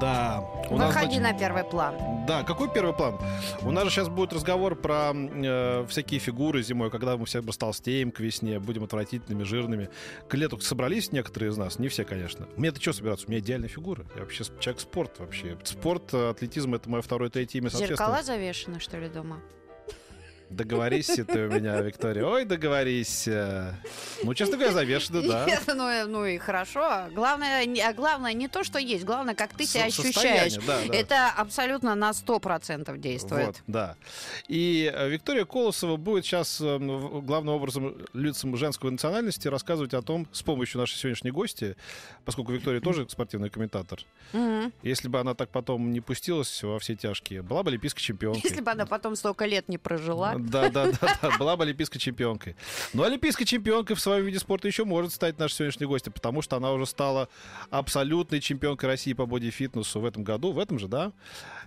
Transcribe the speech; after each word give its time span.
Да. 0.00 0.44
У 0.70 0.76
нас, 0.76 0.94
Выходи 0.94 1.16
значит, 1.16 1.22
на 1.22 1.38
первый 1.38 1.64
план. 1.64 1.94
Да, 2.26 2.42
какой 2.42 2.70
первый 2.72 2.94
план? 2.94 3.18
У 3.62 3.70
нас 3.70 3.84
же 3.84 3.90
сейчас 3.90 4.08
будет 4.08 4.32
разговор 4.32 4.76
про 4.76 5.12
э, 5.14 5.86
всякие 5.88 6.20
фигуры 6.20 6.62
зимой, 6.62 6.90
когда 6.90 7.16
мы 7.16 7.26
все 7.26 7.40
растолстеем 7.40 8.12
к 8.12 8.20
весне, 8.20 8.60
будем 8.60 8.84
отвратительными, 8.84 9.44
жирными. 9.44 9.88
К 10.28 10.34
лету 10.34 10.58
собрались 10.60 11.10
некоторые 11.10 11.50
из 11.50 11.56
нас, 11.56 11.78
не 11.78 11.88
все, 11.88 12.04
конечно. 12.04 12.46
Мне-то 12.56 12.80
что 12.80 12.92
собираться? 12.92 13.26
У 13.26 13.30
меня 13.30 13.40
идеальная 13.40 13.68
фигура. 13.68 14.04
Я 14.14 14.22
вообще 14.22 14.44
человек 14.60 14.80
спорт 14.80 15.18
вообще. 15.18 15.56
Спорт, 15.64 16.12
э, 16.12 16.30
атлетизм— 16.30 16.74
это 16.76 16.88
мое 16.90 17.02
второе, 17.02 17.30
третье 17.30 17.58
имя. 17.58 17.70
Зеркала 17.70 18.22
завешены, 18.22 18.80
что 18.80 18.98
ли, 18.98 19.08
дома? 19.08 19.40
Договорись 20.50 21.06
ты 21.06 21.46
у 21.46 21.50
меня, 21.50 21.80
Виктория. 21.80 22.24
Ой, 22.24 22.44
договорись. 22.44 23.28
э. 23.28 23.72
Ну, 24.22 24.34
честно 24.34 24.56
говоря, 24.56 24.72
завешены, 24.72 25.28
да. 25.28 25.44
Нет, 25.46 25.62
ну, 25.66 26.06
ну 26.06 26.24
и 26.26 26.38
хорошо. 26.38 27.04
Главное, 27.14 27.66
а 27.86 27.92
главное 27.92 28.32
не 28.32 28.48
то, 28.48 28.64
что 28.64 28.78
есть, 28.78 29.04
главное, 29.04 29.34
как 29.34 29.52
ты 29.52 29.66
себя 29.66 29.84
ощущаешь. 29.84 30.54
да, 30.66 30.78
да. 30.86 30.94
Это 30.94 31.28
абсолютно 31.36 31.94
на 31.94 32.10
100% 32.10 32.96
действует. 32.98 33.46
Вот, 33.46 33.62
да. 33.66 33.96
И 34.48 34.90
э, 34.94 35.08
Виктория 35.08 35.44
Колосова 35.44 35.96
будет 35.96 36.24
сейчас 36.24 36.60
э, 36.60 36.76
в- 36.78 37.22
главным 37.22 37.54
образом 37.54 37.94
лицам 38.14 38.56
женской 38.56 38.90
национальности 38.90 39.48
рассказывать 39.48 39.94
о 39.94 40.02
том, 40.02 40.26
с 40.32 40.42
помощью 40.42 40.80
нашей 40.80 40.96
сегодняшней 40.96 41.30
гости, 41.30 41.76
поскольку 42.24 42.52
Виктория 42.52 42.80
тоже 42.80 43.06
спортивный 43.08 43.50
комментатор, 43.50 44.00
Мгм. 44.32 44.72
если 44.82 45.08
бы 45.08 45.20
она 45.20 45.34
так 45.34 45.50
потом 45.50 45.92
не 45.92 46.00
пустилась 46.00 46.62
во 46.62 46.78
все 46.78 46.94
тяжкие, 46.96 47.42
была 47.42 47.62
бы 47.62 47.70
олимпийской 47.70 48.00
чемпионкой. 48.00 48.42
Если 48.44 48.60
бы 48.62 48.70
она 48.70 48.86
потом 48.86 49.14
столько 49.16 49.44
лет 49.44 49.68
не 49.68 49.78
прожила. 49.78 50.34
Да, 50.38 50.68
да, 50.70 50.90
да, 51.00 51.18
да, 51.22 51.38
была 51.38 51.56
бы 51.56 51.64
олимпийской 51.64 51.98
чемпионкой. 51.98 52.56
Но 52.92 53.02
олимпийской 53.02 53.44
чемпионкой 53.44 53.96
в 53.96 54.00
своем 54.00 54.24
виде 54.24 54.38
спорта 54.38 54.68
еще 54.68 54.84
может 54.84 55.12
стать 55.12 55.38
наша 55.38 55.54
сегодняшняя 55.54 55.86
гостья, 55.86 56.10
потому 56.10 56.42
что 56.42 56.56
она 56.56 56.72
уже 56.72 56.86
стала 56.86 57.28
абсолютной 57.70 58.40
чемпионкой 58.40 58.88
России 58.88 59.12
по 59.12 59.26
бодифитнесу 59.26 60.00
в 60.00 60.04
этом 60.04 60.24
году, 60.24 60.52
в 60.52 60.58
этом 60.58 60.78
же, 60.78 60.88
да? 60.88 61.12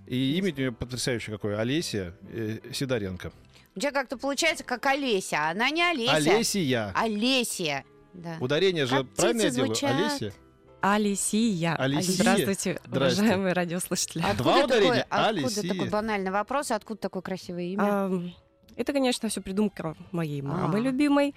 И 0.08 0.38
имя 0.38 0.52
у 0.54 0.56
нее 0.56 0.72
потрясающее 0.72 1.36
какое, 1.36 1.60
Олеся 1.60 2.16
э, 2.30 2.60
Сидоренко. 2.74 3.32
У 3.76 3.80
тебя 3.80 3.92
как-то 3.92 4.18
получается 4.18 4.64
как 4.64 4.86
Олеся, 4.86 5.38
а 5.48 5.52
она 5.52 5.70
не 5.70 5.82
Олеся. 5.84 6.14
Олесия. 6.14 6.92
Олесия. 6.96 7.86
Да. 8.14 8.36
Ударение 8.42 8.86
же 8.86 8.98
Как 8.98 9.10
правильно 9.14 9.42
я 9.44 9.50
делаю? 9.50 9.76
Олеся. 9.82 10.34
Алисия. 10.82 11.76
Алисия. 11.76 12.14
Здравствуйте, 12.16 12.82
Здравствуйте. 12.86 13.22
уважаемые 13.22 13.54
радиослушатели. 13.54 14.24
Откуда 14.24 14.44
Два 14.44 14.64
ударения? 14.66 14.90
такой, 14.90 15.02
откуда 15.02 15.28
Олесия. 15.28 15.70
такой 15.70 15.90
банальный 15.90 16.32
вопрос, 16.32 16.72
откуда 16.72 17.00
такое 17.00 17.22
красивое 17.22 17.64
имя? 17.66 17.84
Ам, 18.06 18.34
Это, 18.76 18.94
конечно, 18.94 19.30
все 19.30 19.42
придумка 19.42 19.96
моей 20.12 20.42
мамы 20.42 20.80
А. 20.80 20.82
любимой, 20.82 21.36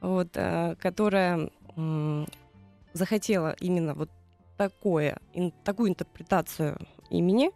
вот, 0.00 0.28
э, 0.34 0.76
которая 0.80 1.50
м, 1.76 2.26
захотела 2.92 3.56
именно 3.60 3.94
вот 3.94 4.10
такое, 4.56 5.18
ин- 5.34 5.52
такую 5.64 5.90
интерпретацию 5.90 6.78
имени, 7.10 7.50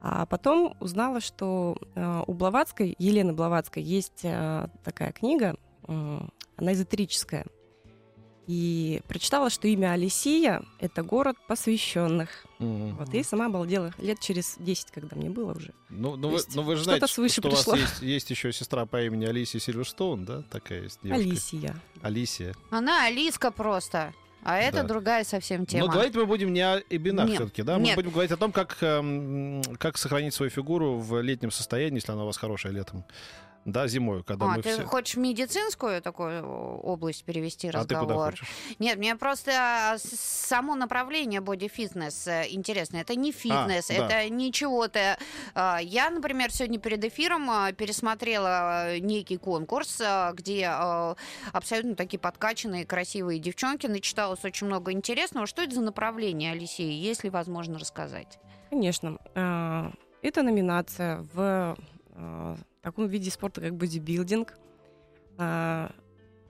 а 0.00 0.26
потом 0.26 0.74
узнала, 0.80 1.20
что 1.20 1.76
э, 1.94 2.22
у 2.26 2.32
Блаватской, 2.34 2.94
Елены 2.98 3.32
Блаватской, 3.32 3.82
есть 3.82 4.20
э, 4.24 4.66
такая 4.82 5.12
книга, 5.12 5.56
м, 5.86 6.30
она 6.56 6.72
эзотерическая, 6.72 7.46
и 8.46 9.00
прочитала, 9.08 9.50
что 9.50 9.68
имя 9.68 9.92
Алисия— 9.92 10.62
это 10.78 11.02
город 11.02 11.36
посвященных. 11.48 12.28
Мгм. 12.58 12.96
Вот, 12.96 13.12
и 13.14 13.22
сама 13.22 13.46
обалдела 13.46 13.92
лет 13.98 14.20
через 14.20 14.56
10, 14.58 14.90
когда 14.90 15.16
мне 15.16 15.30
было 15.30 15.52
уже. 15.52 15.72
Ну, 15.88 16.16
ну, 16.16 16.28
вы, 16.28 16.40
ну 16.54 16.62
вы 16.62 16.76
же 16.76 16.82
что-то 16.82 16.98
знаете, 16.98 17.14
свыше 17.14 17.40
что 17.40 17.48
у 17.48 17.50
вас 17.52 17.64
пришло. 17.64 17.76
есть, 17.76 18.02
есть 18.02 18.30
еще 18.30 18.52
сестра 18.52 18.86
по 18.86 19.02
имени 19.02 19.24
Алисия 19.24 19.60
Сильверстоун, 19.60 20.24
да? 20.24 20.42
Такая 20.50 20.82
есть 20.82 21.00
девушка. 21.02 21.22
Алисия. 21.24 21.76
Алисия. 22.02 22.54
Она 22.70 23.06
Алиска 23.06 23.50
просто. 23.50 24.12
А 24.46 24.58
это 24.58 24.82
Да. 24.82 24.88
другая 24.88 25.24
совсем 25.24 25.64
тема. 25.64 25.86
Но 25.86 25.92
говорить 25.92 26.14
мы 26.14 26.26
будем 26.26 26.52
не 26.52 26.60
о 26.60 26.78
именах 26.90 27.28
Нет, 27.28 27.36
все-таки, 27.36 27.62
да? 27.62 27.78
Мы 27.78 27.84
нет. 27.84 27.96
будем 27.96 28.10
говорить 28.10 28.30
о 28.30 28.36
том, 28.36 28.52
как, 28.52 28.76
эм, 28.82 29.62
как 29.78 29.96
сохранить 29.96 30.34
свою 30.34 30.50
фигуру 30.50 30.98
в 30.98 31.18
летнем 31.22 31.50
состоянии, 31.50 31.96
если 31.96 32.12
она 32.12 32.24
у 32.24 32.26
вас 32.26 32.36
хорошая 32.36 32.72
летом. 32.72 33.04
Да, 33.64 33.86
зимой, 33.88 34.22
когда 34.22 34.44
А, 34.46 34.48
мы 34.56 34.62
ты 34.62 34.72
все... 34.74 34.84
хочешь 34.84 35.14
в 35.14 35.18
медицинскую 35.18 36.02
такую 36.02 36.44
о, 36.44 36.80
область 36.82 37.24
перевести 37.24 37.68
А 37.68 37.72
ты 37.72 37.78
куда 37.94 38.00
разговор? 38.00 38.30
хочешь? 38.32 38.48
Нет, 38.78 38.98
мне 38.98 39.16
просто 39.16 39.52
а, 39.54 39.96
само 39.98 40.74
направление 40.74 41.40
боди-фитнес 41.40 42.26
э, 42.26 42.44
интересно. 42.50 42.98
Это 42.98 43.14
не 43.14 43.32
фитнес, 43.32 43.88
да. 43.88 43.94
это 43.94 44.28
не 44.28 44.52
чего-то. 44.52 45.16
А, 45.54 45.78
Я, 45.82 46.10
например, 46.10 46.52
сегодня 46.52 46.78
перед 46.78 47.02
эфиром 47.04 47.48
а, 47.50 47.72
пересмотрела 47.72 48.90
э, 48.90 48.98
некий 48.98 49.38
конкурс, 49.38 49.98
а, 50.04 50.32
где 50.32 50.66
а, 50.68 51.16
абсолютно 51.52 51.94
такие 51.94 52.18
подкачанные, 52.18 52.84
красивые 52.84 53.38
девчонки. 53.38 53.86
Начиталось 53.86 54.44
очень 54.44 54.66
много 54.66 54.92
интересного. 54.92 55.46
Что 55.46 55.62
это 55.62 55.74
за 55.74 55.80
направление, 55.80 56.52
Алисия, 56.52 56.90
если 56.90 57.30
возможно 57.30 57.78
рассказать? 57.78 58.38
Конечно. 58.68 59.18
а, 59.34 59.90
Это 60.22 60.42
номинация 60.42 61.26
в 61.32 61.76
а, 62.14 62.56
таком 62.84 63.08
виде 63.08 63.30
спорта, 63.30 63.60
как 63.60 63.74
бодибилдинг. 63.74 64.54
А, 65.38 65.90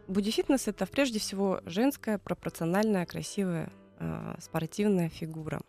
Бодифитнес— 0.06 0.69
это 0.69 0.84
прежде 0.87 1.19
всего 1.19 1.61
женская, 1.65 2.19
пропорциональная, 2.19 3.06
красивая 3.06 3.72
а, 3.99 4.37
спортивная 4.41 5.09
фигура. 5.09 5.62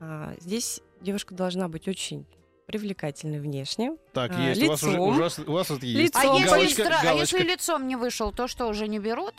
А, 0.00 0.34
Здесь 0.40 0.80
девушка 1.00 1.34
должна 1.34 1.68
быть 1.68 1.86
очень 1.86 2.26
привлекательной 2.66 3.40
внешне. 3.40 3.96
Так, 4.12 4.32
А, 4.34 4.40
есть. 4.48 4.62
У 4.62 4.68
вас, 4.68 4.82
уже, 4.82 4.92
лицом. 4.92 5.08
у, 5.08 5.12
вас, 5.12 5.38
у 5.38 5.52
вас 5.52 5.70
вот 5.70 5.82
есть. 5.82 6.16
А 6.16 6.22
Лицом. 6.24 6.36
если, 6.36 6.82
галочка, 6.82 7.10
а 7.10 7.12
если 7.14 7.42
лицом 7.42 7.86
не 7.86 7.96
вышел, 7.96 8.32
то 8.32 8.48
что, 8.48 8.66
уже 8.66 8.88
не 8.88 8.98
берут? 8.98 9.34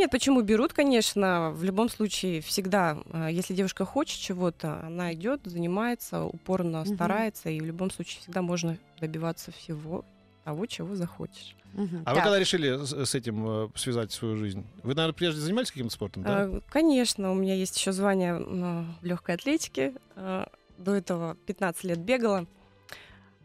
Нет, 0.00 0.10
почему 0.10 0.40
берут, 0.40 0.72
конечно. 0.72 1.50
В 1.50 1.62
любом 1.62 1.90
случае, 1.90 2.40
всегда, 2.40 2.96
а, 3.12 3.28
если 3.28 3.52
девушка 3.52 3.84
хочет 3.84 4.18
чего-то, 4.18 4.80
она 4.82 5.12
идет, 5.12 5.42
занимается, 5.44 6.24
упорно 6.24 6.84
Мгм. 6.86 6.94
старается, 6.94 7.50
и 7.50 7.60
в 7.60 7.66
любом 7.66 7.90
случае 7.90 8.22
всегда 8.22 8.40
можно 8.40 8.78
добиваться 8.98 9.52
всего 9.52 10.06
того, 10.44 10.64
чего 10.64 10.96
захочешь. 10.96 11.54
Мгм. 11.74 12.04
А 12.06 12.12
вы 12.12 12.16
Так. 12.16 12.24
когда 12.24 12.38
решили 12.38 12.82
с, 12.82 12.94
с 13.10 13.14
этим 13.14 13.46
э, 13.46 13.68
связать 13.74 14.10
свою 14.10 14.38
жизнь? 14.38 14.64
Вы, 14.82 14.94
наверное, 14.94 15.12
прежде 15.12 15.38
занимались 15.42 15.70
каким-то 15.70 15.92
спортом, 15.92 16.22
да? 16.22 16.44
А, 16.44 16.60
Конечно, 16.70 17.30
у 17.30 17.34
меня 17.34 17.54
есть 17.54 17.76
еще 17.76 17.92
звание 17.92 18.36
в 18.36 19.04
легкой 19.04 19.34
атлетике. 19.34 19.92
А, 20.16 20.48
До 20.78 20.94
этого 20.94 21.36
15 21.44 21.84
лет 21.84 21.98
бегала. 21.98 22.46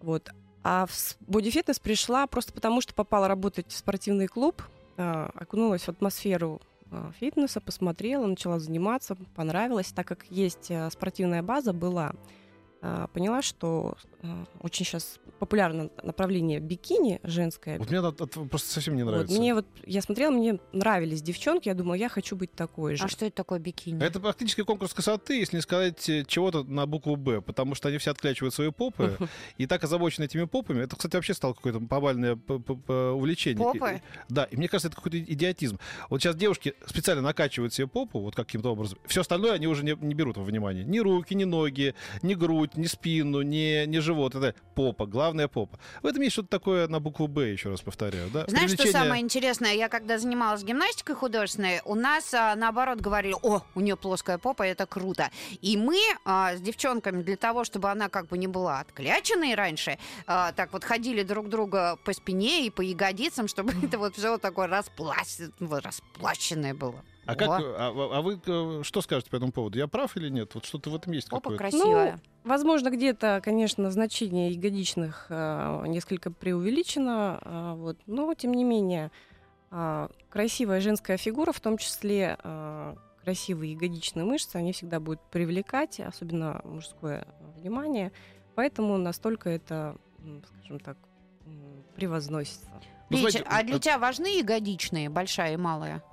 Вот. 0.01 0.29
А 0.63 0.85
в 0.85 1.17
бодифитнес 1.27 1.79
пришла 1.79 2.27
просто 2.27 2.53
потому, 2.53 2.79
что 2.79 2.93
попала 2.93 3.27
работать 3.27 3.65
в 3.67 3.77
спортивный 3.77 4.27
клуб, 4.27 4.63
окунулась 4.97 5.83
в 5.83 5.89
атмосферу 5.89 6.61
а, 6.91 7.11
фитнеса, 7.19 7.61
посмотрела, 7.61 8.25
начала 8.25 8.59
заниматься, 8.59 9.17
понравилось. 9.35 9.91
Так 9.91 10.07
как 10.07 10.25
есть 10.29 10.71
а, 10.71 10.89
спортивная 10.89 11.43
база 11.43 11.73
была, 11.73 12.13
а, 12.81 13.07
поняла, 13.07 13.41
что 13.41 13.97
а, 14.14 14.14
очень 14.61 14.85
сейчас 14.85 15.19
популярно 15.39 15.89
направление 16.03 16.59
бикини 16.59 17.19
женское. 17.23 17.77
Вот 17.77 17.89
мне 17.89 17.99
это, 17.99 18.09
это 18.23 18.39
просто 18.45 18.71
совсем 18.71 18.95
не 18.95 19.03
Вот, 19.03 19.11
нравится. 19.11 19.37
мне 19.37 19.53
вот, 19.53 19.65
я 19.85 20.01
смотрела, 20.01 20.31
мне 20.31 20.59
нравились 20.71 21.21
девчонки, 21.21 21.67
я 21.67 21.73
думала, 21.75 21.95
я 21.95 22.07
хочу 22.09 22.35
быть 22.35 22.53
такой 22.53 22.95
же. 22.95 23.03
А 23.03 23.07
что 23.07 23.25
это 23.25 23.35
такое 23.35 23.59
бикини? 23.59 24.01
Это 24.03 24.19
практически 24.19 24.63
конкурс 24.63 24.93
красоты, 24.93 25.37
если 25.39 25.57
не 25.57 25.61
сказать 25.61 26.07
э, 26.09 26.23
чего-то 26.25 26.63
на 26.63 26.85
букву 26.85 27.15
«Б», 27.15 27.41
потому 27.41 27.75
что 27.75 27.89
они 27.89 27.97
все 27.97 28.11
отклячивают 28.11 28.53
свои 28.53 28.71
попы, 28.71 29.17
и 29.57 29.67
так 29.67 29.83
озабочены 29.83 30.25
этими 30.25 30.45
попами. 30.45 30.81
Это, 30.83 30.95
кстати, 30.95 31.15
вообще 31.15 31.33
стало 31.33 31.53
какое-то 31.53 31.79
повальное 31.81 32.35
п- 32.37 32.59
п- 32.59 32.75
п- 32.75 32.93
увлечение. 33.11 33.63
Попы? 33.63 34.01
Да, 34.29 34.45
и 34.45 34.55
мне 34.55 34.67
кажется, 34.67 34.87
это 34.87 34.95
какой-то 34.95 35.19
идиотизм. 35.19 35.79
Вот 36.09 36.21
сейчас 36.21 36.35
девушки 36.35 36.73
специально 36.85 37.21
накачивают 37.21 37.73
себе 37.73 37.87
попу, 37.87 38.19
вот 38.21 38.35
каким-то 38.35 38.71
образом. 38.71 38.97
Все 39.05 39.21
остальное 39.21 39.51
они 39.53 39.67
уже 39.67 39.83
не, 39.83 39.95
не 39.99 40.13
берут 40.13 40.37
во 40.37 40.43
внимание. 40.43 40.83
Ни 40.85 40.99
руки, 40.99 41.33
ни 41.35 41.43
ноги, 41.43 41.93
ни 42.21 42.33
грудь, 42.35 42.77
ни 42.77 42.85
спину, 42.87 43.41
ни, 43.41 43.85
ни 43.85 43.97
живот. 43.99 44.14
Это 44.35 44.55
попа, 44.75 45.05
главная 45.05 45.47
попа. 45.47 45.79
В 46.01 46.07
этом 46.07 46.21
есть 46.21 46.33
что-то 46.33 46.49
такое 46.49 46.87
на 46.87 46.99
букву 46.99 47.27
«Б», 47.27 47.51
еще 47.51 47.69
раз 47.69 47.81
повторяю. 47.81 48.29
Да? 48.29 48.45
Знаешь, 48.47 48.69
что 48.71 48.77
Привлечение- 48.77 49.03
самое 49.03 49.21
интересное? 49.21 49.73
Я 49.73 49.89
когда 49.89 50.17
занималась 50.17 50.63
гимнастикой 50.63 51.15
художественной, 51.15 51.81
у 51.85 51.95
нас 51.95 52.33
а, 52.33 52.55
наоборот 52.55 52.99
говорили, 52.99 53.35
о, 53.41 53.61
у 53.75 53.79
нее 53.79 53.95
плоская 53.95 54.37
попа, 54.37 54.63
это 54.63 54.85
круто. 54.85 55.29
И 55.61 55.77
мы 55.77 55.97
а, 56.25 56.55
с 56.55 56.61
девчонками 56.61 57.21
для 57.23 57.37
того, 57.37 57.63
чтобы 57.63 57.89
она 57.89 58.09
как 58.09 58.27
бы 58.27 58.37
не 58.37 58.47
была 58.47 58.79
откляченной 58.79 59.55
раньше, 59.55 59.97
а, 60.27 60.51
так 60.51 60.73
вот 60.73 60.83
ходили 60.83 61.23
друг 61.23 61.49
друга 61.49 61.97
по 62.03 62.13
спине 62.13 62.65
и 62.65 62.69
по 62.69 62.81
ягодицам, 62.81 63.47
чтобы 63.47 63.73
это 63.83 63.97
вот 63.97 64.15
все 64.15 64.37
такое 64.37 64.67
вот 65.59 65.85
расплащенное 65.85 66.73
было. 66.73 67.03
А, 67.25 67.35
как, 67.35 67.49
О. 67.49 67.53
а, 67.57 68.17
а 68.17 68.21
вы 68.21 68.39
э, 68.45 68.81
что 68.83 69.01
скажете 69.01 69.31
по 69.31 69.35
этому 69.37 69.51
поводу? 69.51 69.77
Я 69.77 69.87
прав 69.87 70.15
или 70.15 70.29
нет? 70.29 70.53
Вот 70.53 70.65
что-то 70.65 70.89
в 70.91 70.95
этом 70.95 71.11
есть 71.13 71.29
какое-то. 71.29 71.57
красивая. 71.57 72.19
Возможно, 72.43 72.89
где-то, 72.91 73.41
конечно, 73.43 73.89
значение 73.89 74.51
ягодичных 74.51 75.27
а, 75.29 75.83
несколько 75.85 76.29
преувеличено, 76.29 77.39
а, 77.41 77.75
вот, 77.75 77.97
но 78.05 78.31
тем 78.35 78.53
не 78.53 78.63
менее 78.63 79.11
а, 79.71 80.09
красивая 80.29 80.81
женская 80.81 81.17
фигура, 81.17 81.51
в 81.51 81.59
том 81.59 81.79
числе 81.79 82.37
а, 82.43 82.95
красивые 83.23 83.73
ягодичные 83.73 84.23
мышцы, 84.23 84.55
они 84.57 84.71
всегда 84.71 84.99
будут 84.99 85.21
привлекать, 85.31 85.99
особенно 85.99 86.61
мужское 86.63 87.27
внимание. 87.57 88.11
Поэтому 88.53 88.97
настолько 88.97 89.49
это, 89.49 89.97
скажем 90.59 90.79
так, 90.79 90.97
превозносится. 91.95 92.69
Ну, 93.09 93.17
знаете, 93.17 93.43
а 93.47 93.63
для 93.63 93.77
э, 93.77 93.79
тебя 93.79 93.97
важны 93.97 94.39
ягодичные, 94.39 95.09
большая 95.09 95.53
и 95.53 95.57
малая? 95.57 96.03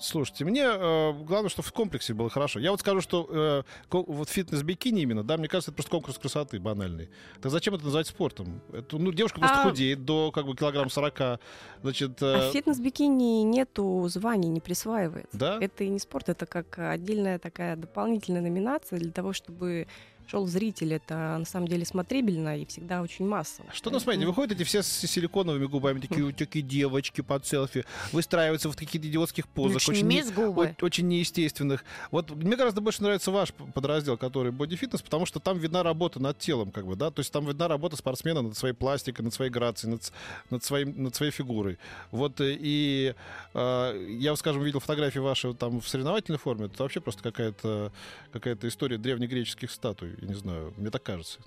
Слушайте, 0.00 0.44
мне 0.44 0.62
э, 0.64 1.12
главное, 1.24 1.50
что 1.50 1.62
в 1.62 1.72
комплексе 1.72 2.14
было 2.14 2.30
хорошо. 2.30 2.58
Я 2.58 2.70
вот 2.70 2.80
скажу, 2.80 3.00
что 3.00 3.28
э, 3.30 3.62
вот 3.90 4.28
фитнес-бикини 4.28 5.02
именно, 5.02 5.22
да, 5.22 5.36
мне 5.36 5.46
кажется, 5.46 5.70
это 5.70 5.76
просто 5.76 5.90
конкурс 5.90 6.18
красоты 6.18 6.58
банальный. 6.58 7.10
Так 7.42 7.52
зачем 7.52 7.74
это 7.74 7.84
называть 7.84 8.06
спортом? 8.06 8.62
Это, 8.72 8.96
ну, 8.96 9.12
девушка 9.12 9.40
просто 9.40 9.60
А- 9.60 9.64
худеет 9.64 10.04
до 10.04 10.32
как 10.32 10.46
бы 10.46 10.56
килограмм 10.56 10.88
40. 10.88 11.38
Значит, 11.82 12.22
А 12.22 12.46
э, 12.46 12.50
в 12.50 12.52
фитнес-бикини 12.52 13.42
нету 13.42 14.06
званий, 14.08 14.48
не 14.48 14.60
присваивается. 14.60 15.36
Да? 15.36 15.58
Это 15.60 15.84
и 15.84 15.88
не 15.88 15.98
спорт, 15.98 16.30
это 16.30 16.46
как 16.46 16.78
отдельная 16.78 17.38
такая 17.38 17.76
дополнительная 17.76 18.40
номинация 18.40 18.98
для 18.98 19.12
того, 19.12 19.32
чтобы 19.34 19.86
шел 20.30 20.46
зритель. 20.46 20.94
Это 20.94 21.14
на 21.38 21.44
самом 21.44 21.66
деле 21.68 21.84
смотрибельно 21.84 22.58
и 22.58 22.66
всегда 22.66 23.02
очень 23.02 23.26
массово. 23.26 23.68
Что, 23.72 23.90
ну, 23.90 23.98
смотрите, 23.98 24.26
выходят 24.26 24.52
эти 24.52 24.64
все 24.64 24.82
с 24.82 24.88
силиконовыми 24.88 25.66
губами, 25.66 26.00
такие, 26.00 26.32
такие 26.32 26.62
девочки 26.62 27.20
под 27.20 27.46
селфи, 27.46 27.84
выстраиваются 28.12 28.70
в 28.70 28.76
каких-то 28.76 29.08
идиотских 29.08 29.48
позах, 29.48 29.76
Очень 29.76 29.92
очень, 29.92 30.06
не- 30.06 30.22
губы. 30.32 30.76
очень 30.80 31.08
неестественных. 31.08 31.84
Вот 32.10 32.30
мне 32.30 32.56
гораздо 32.56 32.80
больше 32.80 33.02
нравится 33.02 33.30
ваш 33.30 33.52
подраздел, 33.52 34.16
который 34.16 34.52
бодифитнес, 34.52 35.02
потому 35.02 35.26
что 35.26 35.40
там 35.40 35.58
видна 35.58 35.82
работа 35.82 36.20
над 36.20 36.38
телом, 36.38 36.70
как 36.70 36.86
бы, 36.86 36.96
да, 36.96 37.10
то 37.10 37.20
есть 37.20 37.32
там 37.32 37.46
видна 37.46 37.68
работа 37.68 37.96
спортсмена 37.96 38.42
над 38.42 38.56
своей 38.56 38.74
пластикой, 38.74 39.24
над 39.24 39.34
своей 39.34 39.50
грацией, 39.50 39.92
над, 39.94 40.12
над, 40.50 40.64
своим, 40.64 41.02
над 41.02 41.14
своей 41.14 41.32
фигурой. 41.32 41.78
Вот 42.10 42.40
э, 42.40 42.56
и 42.58 43.14
э, 43.54 44.06
я, 44.18 44.36
скажем, 44.36 44.62
видел 44.62 44.80
фотографии 44.80 45.18
ваши 45.18 45.52
там 45.54 45.80
в 45.80 45.88
соревновательной 45.88 46.38
форме, 46.38 46.66
это 46.66 46.82
вообще 46.82 47.00
просто 47.00 47.22
какая-то 47.22 47.92
какая 48.32 48.56
история 48.62 48.98
древнегреческих 48.98 49.70
статуй, 49.70 50.14
я 50.20 50.28
не 50.28 50.34
знаю, 50.34 50.72
мне 50.76 50.90
так 50.90 51.02
кажется. 51.02 51.40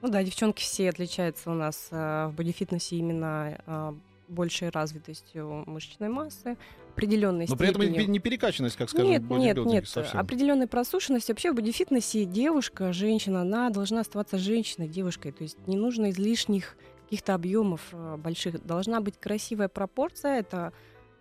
Ну 0.00 0.08
да, 0.08 0.22
девчонки 0.22 0.62
все 0.62 0.88
отличаются 0.88 1.50
у 1.50 1.54
нас 1.54 1.88
э, 1.90 2.26
в 2.26 2.34
бодифитнесе 2.34 2.96
именно 2.96 3.58
э, 3.64 3.92
большей 4.28 4.70
развитостью 4.70 5.62
мышечной 5.66 6.08
массы, 6.08 6.56
определенной 6.92 7.46
Но 7.48 7.56
при 7.56 7.68
этом 7.68 7.82
не 7.82 8.18
перекачанность, 8.18 8.76
как 8.76 8.90
скажем, 8.90 9.10
Нет, 9.10 9.22
нет, 9.30 9.56
нет. 9.58 9.88
совсем. 9.88 10.18
Определенной 10.18 10.66
просушенности. 10.66 11.30
Вообще 11.30 11.52
в 11.52 11.54
бодифитнесе 11.54 12.24
девушка, 12.24 12.92
женщина, 12.92 13.42
она 13.42 13.70
должна 13.70 14.00
оставаться 14.00 14.38
женщиной, 14.38 14.88
девушкой. 14.88 15.32
То 15.32 15.44
есть 15.44 15.58
не 15.66 15.76
нужно 15.76 16.10
излишних 16.10 16.76
каких-то 17.04 17.34
объемов 17.34 17.80
э, 17.92 18.16
больших. 18.16 18.64
Должна 18.64 19.00
быть 19.00 19.18
красивая 19.18 19.68
пропорция. 19.68 20.40
Это 20.40 20.72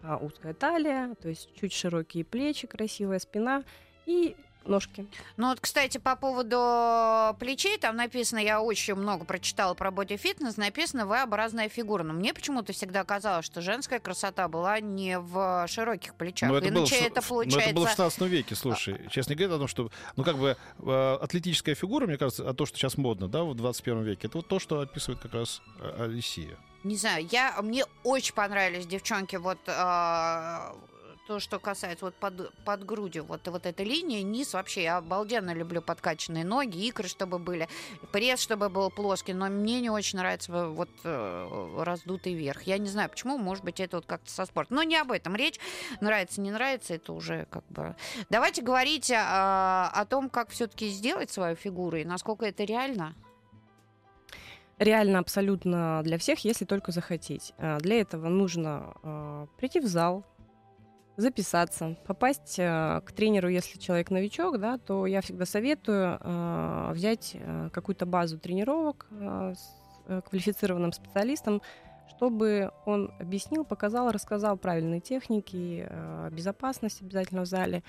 а, 0.03 0.17
узкая 0.17 0.53
талия, 0.53 1.13
то 1.21 1.29
есть 1.29 1.49
чуть 1.59 1.73
широкие 1.73 2.25
плечи, 2.25 2.65
красивая 2.65 3.19
спина 3.19 3.63
и 4.05 4.35
ножки. 4.65 5.05
Ну 5.37 5.49
вот, 5.49 5.59
кстати, 5.59 5.97
по 5.97 6.15
поводу 6.15 7.35
плечей, 7.39 7.77
там 7.77 7.95
написано, 7.95 8.39
я 8.39 8.61
очень 8.61 8.95
много 8.95 9.25
прочитала 9.25 9.73
про 9.73 9.91
боди-фитнес, 9.91 10.57
написано 10.57 11.05
V-образная 11.05 11.69
фигура. 11.69 12.03
Но 12.03 12.13
мне 12.13 12.33
почему-то 12.33 12.73
всегда 12.73 13.03
казалось, 13.03 13.45
что 13.45 13.61
женская 13.61 13.99
красота 13.99 14.47
была 14.47 14.79
не 14.79 15.19
в 15.19 15.65
широких 15.67 16.15
плечах. 16.15 16.49
Ну, 16.49 16.55
это 16.55 16.69
было, 16.69 16.79
Иначе 16.79 16.95
ш- 16.99 17.05
это 17.05 17.21
получается... 17.21 17.59
ну, 17.59 17.65
это 17.65 17.75
было 17.75 17.85
в 17.85 17.89
16 17.89 18.21
веке, 18.21 18.55
слушай. 18.55 19.07
Честно 19.09 19.35
говоря, 19.35 19.55
о 19.55 19.59
том, 19.59 19.67
что, 19.67 19.89
ну, 20.15 20.23
как 20.23 20.37
бы, 20.37 20.57
э, 20.79 21.17
атлетическая 21.21 21.75
фигура, 21.75 22.07
мне 22.07 22.17
кажется, 22.17 22.47
а 22.47 22.53
то, 22.53 22.65
что 22.65 22.77
сейчас 22.77 22.97
модно, 22.97 23.27
да, 23.27 23.43
в 23.43 23.55
21 23.55 24.03
веке, 24.03 24.27
это 24.27 24.37
вот 24.37 24.47
то, 24.47 24.59
что 24.59 24.81
описывает 24.81 25.21
как 25.21 25.33
раз 25.33 25.61
э, 25.79 26.03
Алисия. 26.05 26.57
Не 26.83 26.95
знаю, 26.95 27.27
я, 27.31 27.55
мне 27.61 27.85
очень 28.03 28.33
понравились 28.33 28.87
девчонки, 28.87 29.35
вот 29.35 29.59
а, 29.67 30.73
то, 31.27 31.39
что 31.39 31.59
касается 31.59 32.05
вот 32.05 32.15
под, 32.15 32.53
под 32.65 32.85
грудью, 32.85 33.23
вот, 33.23 33.47
вот 33.47 33.65
эта 33.65 33.83
линия, 33.83 34.21
низ 34.23 34.53
вообще, 34.53 34.83
я 34.83 34.97
обалденно 34.97 35.53
люблю 35.53 35.81
подкачанные 35.81 36.43
ноги, 36.43 36.85
икры, 36.87 37.07
чтобы 37.07 37.39
были, 37.39 37.67
пресс, 38.11 38.41
чтобы 38.41 38.69
был 38.69 38.89
плоский, 38.89 39.33
но 39.33 39.47
мне 39.47 39.81
не 39.81 39.89
очень 39.89 40.19
нравится 40.19 40.69
вот 40.69 40.89
э, 41.03 41.83
раздутый 41.83 42.33
верх. 42.33 42.63
Я 42.63 42.77
не 42.77 42.87
знаю, 42.87 43.09
почему, 43.09 43.37
может 43.37 43.63
быть, 43.63 43.79
это 43.79 43.97
вот 43.97 44.05
как-то 44.05 44.31
со 44.31 44.45
спортом. 44.45 44.77
Но 44.77 44.83
не 44.83 44.97
об 44.97 45.11
этом 45.11 45.35
речь. 45.35 45.59
Нравится, 45.99 46.41
не 46.41 46.51
нравится, 46.51 46.95
это 46.95 47.13
уже 47.13 47.45
как 47.49 47.65
бы... 47.69 47.95
Давайте 48.29 48.61
говорить 48.61 49.11
а, 49.11 49.91
о 49.93 50.05
том, 50.05 50.29
как 50.29 50.49
все-таки 50.49 50.89
сделать 50.89 51.31
свою 51.31 51.55
фигуру 51.55 51.97
и 51.97 52.05
насколько 52.05 52.45
это 52.45 52.63
реально. 52.63 53.15
Реально 54.81 55.19
абсолютно 55.19 56.01
для 56.03 56.17
всех, 56.17 56.39
если 56.39 56.65
только 56.65 56.91
захотеть. 56.91 57.53
А, 57.59 57.77
Для 57.79 58.01
этого 58.01 58.29
нужно 58.29 58.95
а, 59.03 59.47
прийти 59.57 59.79
в 59.79 59.85
зал, 59.85 60.25
записаться, 61.21 61.95
попасть 62.05 62.57
а, 62.59 63.01
к 63.01 63.11
тренеру, 63.11 63.47
если 63.49 63.79
человек 63.79 64.11
новичок, 64.11 64.59
да, 64.59 64.77
то 64.77 65.05
я 65.05 65.21
всегда 65.21 65.45
советую 65.45 66.17
а, 66.19 66.91
взять 66.93 67.35
а, 67.39 67.69
какую-то 67.69 68.05
базу 68.05 68.37
тренировок 68.39 69.07
с 69.11 69.75
э, 70.07 70.21
квалифицированным 70.27 70.91
специалистом, 70.91 71.61
чтобы 72.09 72.71
он 72.85 73.13
объяснил, 73.19 73.63
показал, 73.63 74.11
рассказал 74.11 74.57
правильные 74.57 74.99
техники, 74.99 75.87
безопасность 76.31 77.01
обязательно 77.01 77.41
в 77.41 77.45
зале 77.45 77.83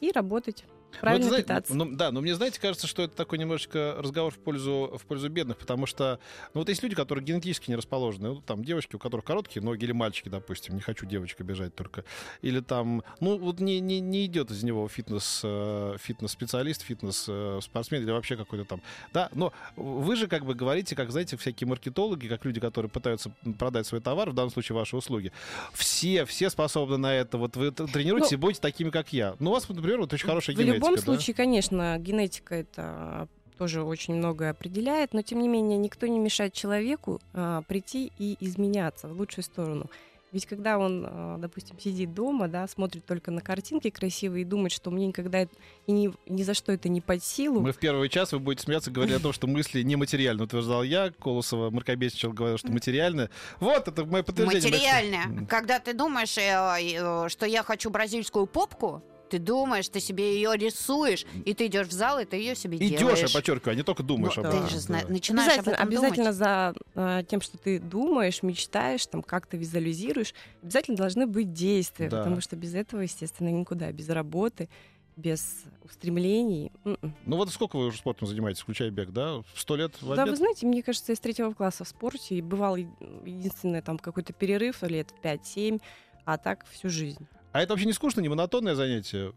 и 0.00 0.10
работать, 0.10 0.64
правильно 1.00 1.28
Ну, 1.28 1.34
это, 1.34 1.42
питаться. 1.42 1.74
ну, 1.74 1.96
да, 1.96 2.10
но 2.10 2.20
мне, 2.20 2.34
знаете, 2.34 2.60
кажется, 2.60 2.86
что 2.86 3.02
это 3.02 3.16
такой 3.16 3.38
немножечко 3.38 3.96
разговор 3.98 4.32
в 4.32 4.38
пользу, 4.38 4.98
в 4.98 5.04
пользу 5.06 5.28
бедных, 5.28 5.58
потому 5.58 5.86
что, 5.86 6.18
ну, 6.54 6.60
вот 6.60 6.68
есть 6.68 6.82
люди, 6.82 6.94
которые 6.94 7.24
генетически 7.24 7.70
не 7.70 7.76
расположены, 7.76 8.28
ну, 8.30 8.40
там, 8.40 8.64
девочки, 8.64 8.96
у 8.96 8.98
которых 8.98 9.24
короткие 9.24 9.62
ноги, 9.62 9.84
или 9.84 9.92
мальчики, 9.92 10.28
допустим, 10.28 10.74
не 10.74 10.80
хочу 10.80 11.06
девочка 11.06 11.44
бежать 11.44 11.74
только, 11.74 12.04
или 12.42 12.60
там, 12.60 13.02
ну, 13.20 13.38
вот 13.38 13.60
не, 13.60 13.80
не, 13.80 14.00
не 14.00 14.26
идет 14.26 14.50
из 14.50 14.62
него 14.62 14.88
фитнес, 14.88 15.40
э, 15.44 15.96
фитнес-специалист, 16.00 16.82
фитнес-спортсмен 16.82 18.02
или 18.02 18.10
вообще 18.10 18.36
какой-то 18.36 18.64
там, 18.64 18.82
да, 19.12 19.28
но 19.32 19.52
вы 19.76 20.16
же 20.16 20.26
как 20.26 20.44
бы 20.44 20.54
говорите, 20.54 20.94
как, 20.96 21.10
знаете, 21.10 21.36
всякие 21.36 21.68
маркетологи, 21.68 22.28
как 22.28 22.44
люди, 22.44 22.60
которые 22.60 22.90
пытаются 22.90 23.32
продать 23.58 23.86
свой 23.86 24.00
товар, 24.00 24.30
в 24.30 24.34
данном 24.34 24.50
случае 24.50 24.76
ваши 24.76 24.96
услуги, 24.96 25.32
все, 25.72 26.24
все 26.24 26.50
способны 26.50 26.96
на 26.96 27.14
это, 27.14 27.38
вот 27.38 27.56
вы 27.56 27.70
тренируетесь 27.70 28.30
Ну, 28.32 28.36
и 28.36 28.40
будете 28.40 28.60
такими, 28.60 28.90
как 28.90 29.12
я. 29.12 29.36
Ну, 29.38 29.50
у 29.50 29.52
вас, 29.52 29.68
например, 29.68 30.00
вот 30.00 30.12
очень 30.12 30.26
хорошая 30.26 30.56
генетика, 30.56 30.81
любом 30.82 30.96
да? 30.96 31.02
случае, 31.02 31.34
конечно, 31.34 31.96
генетика 31.98 32.54
это 32.54 33.28
тоже 33.58 33.82
очень 33.82 34.14
многое 34.14 34.50
определяет, 34.50 35.14
но 35.14 35.22
тем 35.22 35.40
не 35.40 35.48
менее 35.48 35.78
никто 35.78 36.06
не 36.06 36.18
мешает 36.18 36.52
человеку 36.52 37.20
а, 37.32 37.62
прийти 37.62 38.12
и 38.18 38.36
изменяться 38.40 39.08
в 39.08 39.12
лучшую 39.12 39.44
сторону. 39.44 39.88
Ведь 40.32 40.46
когда 40.46 40.78
он, 40.78 41.04
а, 41.06 41.36
допустим, 41.38 41.78
сидит 41.78 42.14
дома, 42.14 42.48
да, 42.48 42.66
смотрит 42.66 43.04
только 43.04 43.30
на 43.30 43.42
картинки 43.42 43.90
красивые 43.90 44.42
и 44.42 44.44
думает, 44.46 44.72
что 44.72 44.90
мне 44.90 45.06
никогда 45.06 45.40
это- 45.40 45.54
и 45.86 45.92
ни, 45.92 46.10
ни 46.26 46.42
за 46.42 46.54
что 46.54 46.72
это 46.72 46.88
не 46.88 47.02
под 47.02 47.22
силу, 47.22 47.60
Мы 47.60 47.72
в 47.72 47.76
первый 47.76 48.08
час, 48.08 48.32
вы 48.32 48.38
будете 48.38 48.64
смеяться, 48.64 48.90
говорили 48.90 49.16
о 49.16 49.20
том, 49.20 49.34
что 49.34 49.46
мысли 49.46 49.82
нематериальны, 49.82 50.42
утверждал 50.42 50.82
я, 50.82 51.12
Колосова, 51.20 51.68
Мракобесничал 51.70 52.32
говорил, 52.32 52.56
что 52.56 52.72
материальны. 52.72 53.28
Вот, 53.60 53.86
это 53.86 54.06
мое 54.06 54.22
подтверждение. 54.22 54.70
Материальное. 54.70 55.24
М. 55.26 55.46
Когда 55.46 55.78
ты 55.78 55.92
думаешь, 55.92 56.36
э, 56.38 56.96
э, 56.96 57.28
что 57.28 57.44
я 57.44 57.62
хочу 57.62 57.90
бразильскую 57.90 58.46
попку, 58.46 59.02
ты 59.32 59.38
думаешь, 59.38 59.88
ты 59.88 59.98
себе 59.98 60.34
ее 60.34 60.54
рисуешь, 60.58 61.24
и 61.46 61.54
ты 61.54 61.66
идешь 61.66 61.86
в 61.86 61.92
зал, 61.92 62.18
и 62.18 62.26
ты 62.26 62.36
ее 62.36 62.54
себе 62.54 62.76
Идешь, 62.76 62.98
делаешь. 62.98 63.20
я 63.20 63.28
подчеркиваю, 63.30 63.72
а 63.72 63.74
не 63.76 63.82
только 63.82 64.02
думаешь 64.02 64.36
Ну, 64.36 64.42
об 64.44 64.50
ты 64.50 64.56
этом. 64.58 64.68
же 64.68 64.78
зна- 64.78 65.00
да. 65.02 65.08
начинаешь 65.08 65.58
об 65.58 65.68
Обязательно, 65.68 65.74
этом 65.74 65.88
обязательно 65.88 66.24
думать. 66.32 66.36
за 66.36 66.74
а, 66.94 67.22
тем, 67.22 67.40
что 67.40 67.56
ты 67.56 67.78
думаешь, 67.80 68.42
мечтаешь, 68.42 69.06
там 69.06 69.22
как-то 69.22 69.56
визуализируешь, 69.56 70.34
обязательно 70.62 70.98
должны 70.98 71.26
быть 71.26 71.54
действия, 71.54 72.10
Да. 72.10 72.18
потому 72.18 72.42
что 72.42 72.56
без 72.56 72.74
этого, 72.74 73.00
естественно, 73.00 73.48
никуда, 73.48 73.90
без 73.90 74.10
работы, 74.10 74.68
без 75.16 75.64
устремлений. 75.82 76.70
м-м. 76.84 77.14
Ну 77.24 77.36
вот 77.36 77.48
сколько 77.50 77.76
вы 77.76 77.86
уже 77.86 77.96
спортом 77.96 78.28
занимаетесь, 78.28 78.60
включая 78.60 78.90
бег, 78.90 79.10
да? 79.12 79.38
В 79.38 79.46
Сто 79.56 79.76
лет 79.76 79.94
в 80.02 80.14
Да, 80.14 80.22
обед? 80.24 80.32
вы 80.32 80.36
знаете, 80.36 80.66
мне 80.66 80.82
кажется, 80.82 81.12
из 81.12 81.20
третьего 81.20 81.54
класса 81.54 81.84
в 81.84 81.88
спорте 81.88 82.34
и 82.34 82.42
бывал 82.42 82.76
единственный 82.76 83.80
там 83.80 83.98
какой-то 83.98 84.34
перерыв 84.34 84.82
лет 84.82 85.08
5-7, 85.22 85.80
а 86.26 86.36
так 86.36 86.66
всю 86.70 86.90
жизнь. 86.90 87.26
А 87.52 87.60
это 87.62 87.72
вообще 87.74 87.86
не 87.86 87.92
скучно, 87.92 88.20
не 88.20 88.28
монотонное 88.28 88.74
занятие? 88.74 89.32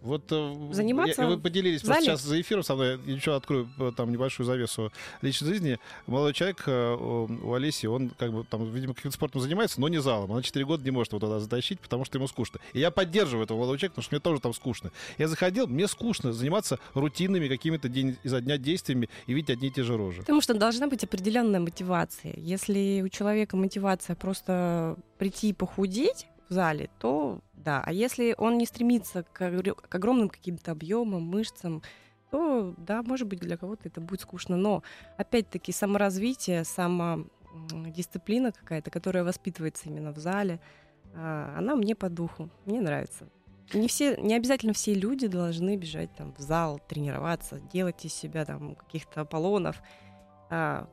Вот 0.00 0.24
э, 0.30 0.68
Заниматься 0.72 1.22
я- 1.22 1.28
вы 1.28 1.38
поделились 1.38 1.82
просто 1.82 2.02
сейчас 2.02 2.22
за 2.22 2.40
эфиром 2.40 2.62
со 2.62 2.74
мной. 2.74 2.98
Я 3.04 3.14
еще 3.14 3.36
открою 3.36 3.68
э, 3.78 3.92
там 3.94 4.10
небольшую 4.10 4.46
завесу 4.46 4.90
личной 5.20 5.48
жизни. 5.48 5.78
Молодой 6.06 6.32
человек 6.32 6.62
э, 6.66 6.94
у 6.94 7.52
Олеси, 7.52 7.86
он 7.86 8.10
как 8.10 8.32
бы 8.32 8.44
там, 8.44 8.70
видимо, 8.72 8.94
каким-то 8.94 9.14
спортом 9.14 9.42
занимается, 9.42 9.80
но 9.80 9.88
не 9.88 10.00
залом. 10.00 10.32
Она 10.32 10.42
4 10.42 10.64
года 10.64 10.82
не 10.82 10.90
может 10.90 11.12
его 11.12 11.20
туда 11.20 11.40
затащить, 11.40 11.80
потому 11.80 12.04
что 12.06 12.16
ему 12.18 12.26
скучно. 12.26 12.60
И 12.72 12.80
я 12.80 12.90
поддерживаю 12.90 13.44
этого 13.44 13.58
молодого 13.58 13.76
человека, 13.78 13.94
потому 13.96 14.04
что 14.04 14.14
мне 14.14 14.20
тоже 14.20 14.40
там 14.40 14.54
скучно. 14.54 14.90
Я 15.18 15.28
заходил, 15.28 15.66
мне 15.66 15.88
скучно 15.88 16.32
заниматься 16.32 16.78
рутинными 16.94 17.48
какими-то 17.48 17.88
день 17.90 18.16
изо 18.22 18.40
дня 18.40 18.56
действиями 18.56 19.10
и 19.26 19.34
видеть 19.34 19.50
одни 19.50 19.68
и 19.68 19.70
те 19.70 19.82
же 19.82 19.96
рожи. 19.96 20.20
Потому 20.20 20.40
что 20.40 20.54
должна 20.54 20.86
быть 20.88 21.04
определенная 21.04 21.60
мотивация. 21.60 22.32
Если 22.36 23.02
у 23.04 23.08
человека 23.10 23.56
мотивация 23.58 24.16
просто 24.16 24.96
прийти 25.18 25.50
и 25.50 25.52
похудеть 25.52 26.26
в 26.48 26.54
зале, 26.54 26.88
то 26.98 27.40
да. 27.64 27.82
А 27.84 27.92
если 27.92 28.34
он 28.38 28.58
не 28.58 28.66
стремится 28.66 29.22
к, 29.22 29.32
к 29.32 29.94
огромным 29.94 30.28
каким-то 30.28 30.72
объемам, 30.72 31.22
мышцам, 31.22 31.82
то 32.30 32.74
да, 32.76 33.02
может 33.02 33.26
быть, 33.26 33.40
для 33.40 33.56
кого-то 33.56 33.88
это 33.88 34.00
будет 34.00 34.20
скучно. 34.20 34.56
Но 34.56 34.82
опять-таки 35.16 35.72
саморазвитие, 35.72 36.64
самодисциплина 36.64 38.52
какая-то, 38.52 38.90
которая 38.90 39.24
воспитывается 39.24 39.88
именно 39.88 40.12
в 40.12 40.18
зале, 40.18 40.60
а, 41.14 41.54
она 41.56 41.74
мне 41.76 41.94
по 41.94 42.08
духу. 42.08 42.50
Мне 42.66 42.80
нравится. 42.80 43.28
Не 43.74 43.88
все, 43.88 44.16
не 44.16 44.34
обязательно 44.34 44.72
все 44.72 44.94
люди 44.94 45.26
должны 45.26 45.76
бежать 45.76 46.14
там 46.14 46.34
в 46.34 46.40
зал, 46.40 46.80
тренироваться, 46.88 47.60
делать 47.60 48.02
из 48.04 48.14
себя 48.14 48.46
там 48.46 48.74
каких-то 48.74 49.22
Аполлонов. 49.22 49.82
А, 50.50 50.88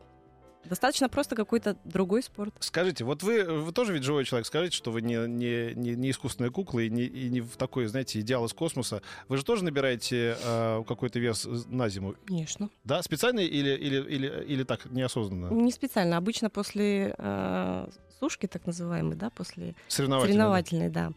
достаточно 0.66 1.10
просто 1.10 1.36
какой-то 1.36 1.78
другой 1.84 2.24
спорт. 2.24 2.54
Скажите, 2.60 3.04
вот 3.04 3.24
вы, 3.24 3.44
вы 3.44 3.72
тоже 3.72 3.94
ведь 3.94 4.04
живой 4.04 4.26
человек, 4.26 4.48
скажите, 4.48 4.76
что 4.76 4.92
вы 4.92 5.02
не, 5.02 5.16
не, 5.28 5.74
не, 5.76 5.96
не 5.96 6.12
искусственная 6.12 6.52
кукла 6.52 6.80
и 6.80 6.90
не, 6.90 7.04
и 7.04 7.30
не 7.30 7.42
в 7.42 7.56
такой, 7.58 7.88
знаете, 7.88 8.20
идеал 8.20 8.46
из 8.46 8.54
космоса. 8.54 9.02
Вы 9.28 9.38
же 9.38 9.46
тоже 9.46 9.64
набираете 9.64 10.38
э, 10.42 10.84
какой-то 10.88 11.20
вес 11.20 11.48
на 11.68 11.90
зиму? 11.90 12.16
Конечно. 12.26 12.70
Да, 12.84 13.02
специально 13.04 13.40
или, 13.40 13.76
или, 13.76 14.02
или, 14.02 14.44
или 14.46 14.64
так, 14.64 14.86
неосознанно? 14.86 15.54
Не 15.54 15.72
специально. 15.72 16.18
Обычно 16.18 16.50
после 16.50 17.16
э, 17.18 17.88
сушки, 18.20 18.48
так 18.48 18.66
называемой, 18.66 19.16
да, 19.16 19.30
после 19.30 19.76
Соревновательно. 19.88 20.34
соревновательной, 20.34 20.90
да, 20.90 21.12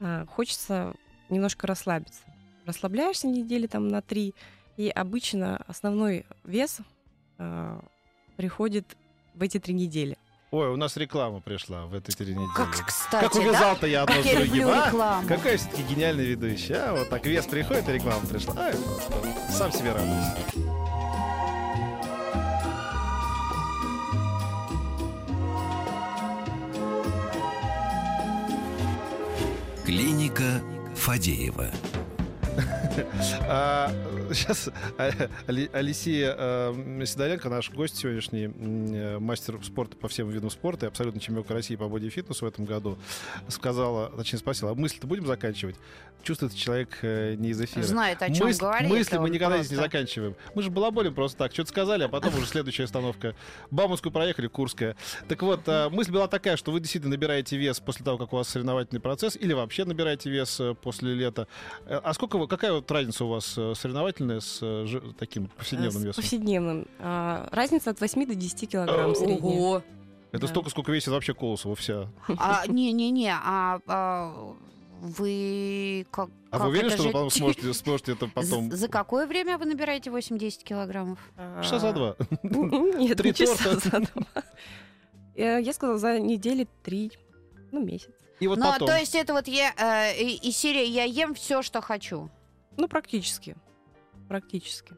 а, 0.00 0.26
хочется 0.26 0.94
немножко 1.28 1.66
расслабиться. 1.66 2.22
Расслабляешься 2.66 3.28
недели 3.28 3.66
там 3.66 3.88
на 3.88 4.02
три, 4.02 4.34
и 4.76 4.88
обычно 4.88 5.62
основной 5.66 6.26
вес 6.44 6.78
а, 7.38 7.84
приходит 8.40 8.96
в 9.34 9.42
эти 9.42 9.58
три 9.58 9.74
недели. 9.74 10.16
Ой, 10.50 10.68
у 10.68 10.76
нас 10.76 10.96
реклама 10.96 11.40
пришла 11.40 11.84
в 11.84 11.92
этой 11.92 12.12
три 12.14 12.32
недели. 12.34 12.48
Как, 12.56 12.70
кстати, 12.86 13.24
Как 13.24 13.34
да? 13.34 13.40
увязал-то 13.40 13.86
я 13.86 14.02
одно 14.04 14.14
Как 14.16 14.24
с 14.24 14.26
я 14.28 14.36
другим, 14.36 14.54
люблю 14.54 14.70
а? 14.70 14.86
рекламу. 14.86 15.28
Какая 15.28 15.58
все-таки 15.58 15.82
гениальная 15.82 16.24
ведущая, 16.24 16.76
а? 16.76 16.94
Вот 16.94 17.10
так 17.10 17.26
вес 17.26 17.44
приходит, 17.44 17.86
и 17.90 17.92
реклама 17.92 18.26
пришла. 18.26 18.54
Просто 18.54 19.52
сам 19.52 19.70
себе 19.72 19.92
радуюсь. 19.92 20.24
Клиника 29.84 30.62
Фадеева. 30.94 31.66
А, 33.48 33.90
сейчас 34.32 34.68
Али- 35.46 35.70
Алисия 35.72 36.34
э, 36.36 37.04
Сидоренко, 37.06 37.48
наш 37.48 37.70
гость 37.70 37.96
сегодняшний, 37.96 38.44
э, 38.46 39.18
мастер 39.18 39.58
спорта 39.64 39.96
по 39.96 40.08
всем 40.08 40.28
видам 40.30 40.50
спорта 40.50 40.86
и 40.86 40.88
абсолютно 40.88 41.20
чемпионка 41.20 41.54
России 41.54 41.76
по 41.76 41.88
бодифитнесу 41.88 42.44
в 42.44 42.48
этом 42.48 42.64
году, 42.64 42.98
сказала, 43.48 44.10
точнее 44.10 44.38
спросила, 44.38 44.70
а 44.72 44.74
мысли-то 44.74 45.06
будем 45.06 45.26
заканчивать? 45.26 45.76
Чувствует 46.22 46.54
человек 46.54 46.98
э, 47.02 47.34
не 47.38 47.50
из 47.50 47.60
эфира. 47.60 47.82
Знает, 47.82 48.20
о 48.22 48.30
чем 48.30 48.46
Мысль- 48.46 48.60
говорит. 48.60 48.90
мысли 48.90 49.16
мы 49.16 49.30
никогда 49.30 49.56
здесь 49.58 49.70
не 49.70 49.76
просто. 49.76 49.90
заканчиваем. 49.98 50.36
Мы 50.54 50.62
же 50.62 50.70
балаболим 50.70 51.14
просто 51.14 51.38
так. 51.38 51.52
Что-то 51.52 51.70
сказали, 51.70 52.02
а 52.04 52.08
потом 52.08 52.34
уже 52.34 52.46
следующая 52.46 52.84
остановка. 52.84 53.34
Бауманскую 53.70 54.12
проехали, 54.12 54.46
Курская. 54.46 54.96
Так 55.28 55.42
вот, 55.42 55.66
мысль 55.90 56.12
была 56.12 56.28
такая, 56.28 56.56
что 56.58 56.72
вы 56.72 56.80
действительно 56.80 57.12
набираете 57.14 57.56
вес 57.56 57.80
после 57.80 58.04
того, 58.04 58.18
как 58.18 58.32
у 58.34 58.36
вас 58.36 58.48
соревновательный 58.48 59.00
процесс, 59.00 59.34
или 59.34 59.54
вообще 59.54 59.84
набираете 59.86 60.28
вес 60.30 60.60
э, 60.60 60.74
после 60.74 61.14
лета. 61.14 61.48
А 61.86 62.12
сколько 62.12 62.36
вы, 62.36 62.46
какая 62.48 62.72
вот 62.72 62.89
разница 62.90 63.24
у 63.24 63.28
вас 63.28 63.54
э, 63.56 63.74
соревновательная 63.74 64.40
с 64.40 64.58
э, 64.62 64.86
таким 65.18 65.48
повседневным 65.48 66.02
С 66.02 66.04
весом? 66.04 66.22
повседневным. 66.22 66.86
А, 66.98 67.48
разница 67.52 67.90
от 67.90 68.00
8 68.00 68.26
до 68.26 68.34
10 68.34 68.70
килограмм 68.70 69.14
средняя. 69.14 69.38
Ого. 69.38 69.82
Это 70.32 70.42
да. 70.42 70.48
столько, 70.48 70.70
сколько 70.70 70.92
весит 70.92 71.08
вообще 71.08 71.34
Колосова 71.34 71.74
вся. 71.74 72.08
А, 72.38 72.66
не-не-не, 72.66 73.32
а, 73.32 73.80
а 73.86 74.54
вы 75.00 76.06
как, 76.10 76.28
А 76.50 76.58
как 76.58 76.62
вы 76.62 76.68
уверены, 76.68 76.90
что 76.90 77.02
вы 77.04 77.10
потом 77.10 77.30
сможете, 77.30 77.72
сможете 77.74 78.12
это 78.12 78.26
потом... 78.28 78.70
За 78.70 78.76
за 78.76 78.88
какое 78.88 79.26
время 79.26 79.58
вы 79.58 79.64
набираете 79.64 80.10
8-10 80.10 80.62
килограммов? 80.62 81.18
А, 81.36 81.62
Часа 81.62 81.78
за 81.78 81.92
два. 81.92 82.16
Нет, 82.42 83.16
Три 83.18 83.32
торта. 83.32 83.78
за 83.78 84.00
два. 84.00 84.42
Э, 85.34 85.60
Я 85.60 85.72
сказала, 85.72 85.98
за 85.98 86.18
недели 86.18 86.68
три, 86.82 87.12
ну, 87.72 87.82
месяц. 87.84 88.10
И 88.40 88.46
вот 88.46 88.58
ну, 88.58 88.68
а 88.68 88.72
потом... 88.72 88.88
то 88.88 88.96
есть 88.96 89.14
это 89.14 89.32
вот 89.32 89.48
я, 89.48 89.72
э, 89.76 90.22
и, 90.22 90.48
и 90.48 90.52
серия 90.52 90.84
«Я 90.84 91.04
ем 91.04 91.34
все, 91.34 91.62
что 91.62 91.80
хочу». 91.80 92.30
Ну, 92.76 92.88
практически. 92.88 93.56
Практически. 94.28 94.94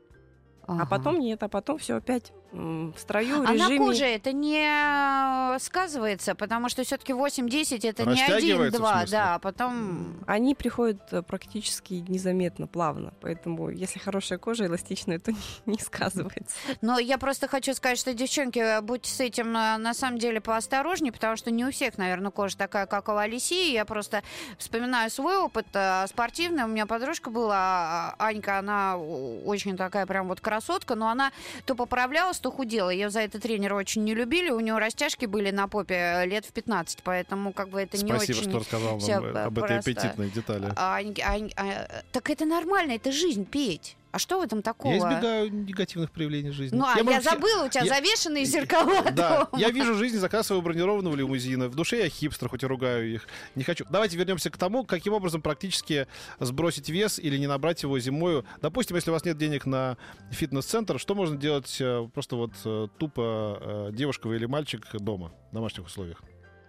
Ага. 0.67 0.83
А 0.83 0.87
потом 0.87 1.19
нет, 1.19 1.43
а 1.43 1.49
потом 1.49 1.79
все 1.79 1.97
опять 1.97 2.33
в 2.53 2.95
строю, 2.99 3.43
в 3.43 3.47
А 3.47 3.53
на 3.53 3.55
режиме. 3.55 3.79
коже 3.79 4.05
это 4.05 4.33
не 4.33 5.55
э, 5.55 5.59
сказывается, 5.59 6.35
потому 6.35 6.69
что 6.69 6.85
все-таки 6.85 7.13
8-10 7.13 7.89
это 7.89 8.05
не 8.05 8.11
Растягивается, 8.11 8.81
в 8.81 8.85
1-2, 8.85 8.99
смысле? 8.99 9.11
да, 9.11 9.35
а 9.35 9.39
потом... 9.39 10.17
Они 10.27 10.55
приходят 10.55 11.01
э, 11.13 11.23
практически 11.23 11.95
незаметно, 12.07 12.67
плавно. 12.67 13.15
Поэтому, 13.21 13.71
если 13.71 13.99
хорошая 13.99 14.39
кожа 14.39 14.67
эластичная, 14.67 15.19
то 15.19 15.33
не, 15.33 15.39
не 15.67 15.79
сказывается. 15.79 16.55
Но 16.83 16.99
я 16.99 17.17
просто 17.17 17.49
хочу 17.49 17.73
сказать, 17.75 17.99
что, 17.99 18.13
девчонки, 18.13 18.81
будьте 18.83 19.11
с 19.11 19.21
этим 19.21 19.57
э, 19.57 19.79
на 19.79 19.95
самом 19.95 20.19
деле 20.19 20.41
поосторожнее, 20.41 21.13
потому 21.13 21.37
что 21.37 21.51
не 21.51 21.65
у 21.65 21.71
всех, 21.71 21.97
наверное, 21.97 22.31
кожа 22.31 22.59
такая, 22.59 22.87
как 22.87 23.09
у 23.09 23.17
Алисии. 23.17 23.73
Я 23.73 23.85
просто 23.87 24.23
вспоминаю 24.59 25.11
свой 25.11 25.39
опыт 25.39 25.67
спортивный. 26.07 26.65
У 26.65 26.69
меня 26.69 26.85
подружка 26.87 27.31
была, 27.31 27.57
а, 27.57 28.15
Анька, 28.19 28.59
она 28.59 28.99
очень 28.99 29.77
такая 29.77 30.05
прям 30.07 30.29
вот 30.29 30.41
красотка, 30.41 30.95
но 30.95 31.09
она 31.09 31.33
то 31.65 31.75
поправлялась, 31.75 32.42
то 32.43 32.51
худела. 32.51 32.91
Ее 32.91 33.09
за 33.09 33.21
это 33.21 33.41
тренеры 33.41 33.75
очень 33.75 34.05
не 34.05 34.15
любили. 34.15 34.51
У 34.51 34.61
нее 34.61 34.77
растяжки 34.77 35.27
были 35.27 35.51
на 35.51 35.69
попе 35.69 35.95
э, 35.95 36.27
лет 36.27 36.45
в 36.45 36.53
15, 36.53 37.03
поэтому 37.03 37.53
как 37.53 37.69
бы 37.69 37.81
это 37.81 37.97
не 37.97 38.13
Спасибо, 38.13 38.39
очень... 38.39 38.51
что 38.51 38.59
рассказал 38.59 38.99
нам 38.99 39.25
э, 39.25 39.43
об 39.45 39.59
этой 39.59 39.69
просто. 39.69 39.91
аппетитной 39.91 40.31
детали. 40.31 40.73
А, 40.77 40.97
Ань- 40.97 41.53
а, 41.57 42.03
так 42.11 42.29
это 42.29 42.45
нормально, 42.45 42.93
это 42.93 43.13
жизнь, 43.13 43.47
петь. 43.47 43.97
А 44.13 44.19
что 44.19 44.39
в 44.39 44.43
этом 44.43 44.61
такого? 44.63 44.93
Я 44.93 44.99
избегаю 44.99 45.51
негативных 45.53 46.11
проявлений 46.11 46.51
жизни. 46.51 46.77
Ну, 46.77 46.85
а 46.85 46.97
я, 46.99 47.03
могу 47.03 47.19
все- 47.19 47.31
забыла, 47.31 47.65
у 47.65 47.69
тебя 47.71 47.85
я- 47.85 47.95
завешенные 47.95 48.45
зеркала 48.45 49.11
Да, 49.11 49.45
дома. 49.47 49.49
я 49.59 49.71
вижу 49.71 49.95
жизнь 49.95 50.19
заказываю 50.19 50.61
бронированного 50.63 51.17
лимузина. 51.17 51.69
В 51.69 51.75
душе 51.75 51.99
я 52.03 52.09
хипстер, 52.11 52.49
хоть 52.51 52.63
и 52.63 52.67
ругаю 52.67 53.11
их. 53.15 53.27
Не 53.55 53.65
хочу. 53.65 53.87
Давайте 53.91 54.19
вернемся 54.19 54.51
к 54.51 54.59
тому, 54.59 54.85
каким 54.85 55.15
образом 55.15 55.41
практически 55.41 56.07
сбросить 56.41 56.91
вес 56.91 57.19
или 57.19 57.39
не 57.39 57.47
набрать 57.47 57.83
его 57.83 57.99
зимою. 57.99 58.45
Допустим, 58.61 58.97
если 58.97 59.09
у 59.11 59.15
вас 59.15 59.25
нет 59.25 59.39
денег 59.39 59.65
на 59.65 59.97
фитнес-центр, 60.31 60.99
что 60.99 61.15
можно 61.15 61.37
делать 61.39 61.75
э, 61.81 62.07
просто 62.13 62.37
вот 62.37 62.53
э, 62.67 62.89
тупо 62.99 63.59
э, 63.61 63.91
девушка 63.95 64.29
или 64.29 64.45
мальчик 64.45 64.87
дома, 64.95 65.33
в 65.51 65.55
домашних 65.55 65.87
условиях? 65.87 66.21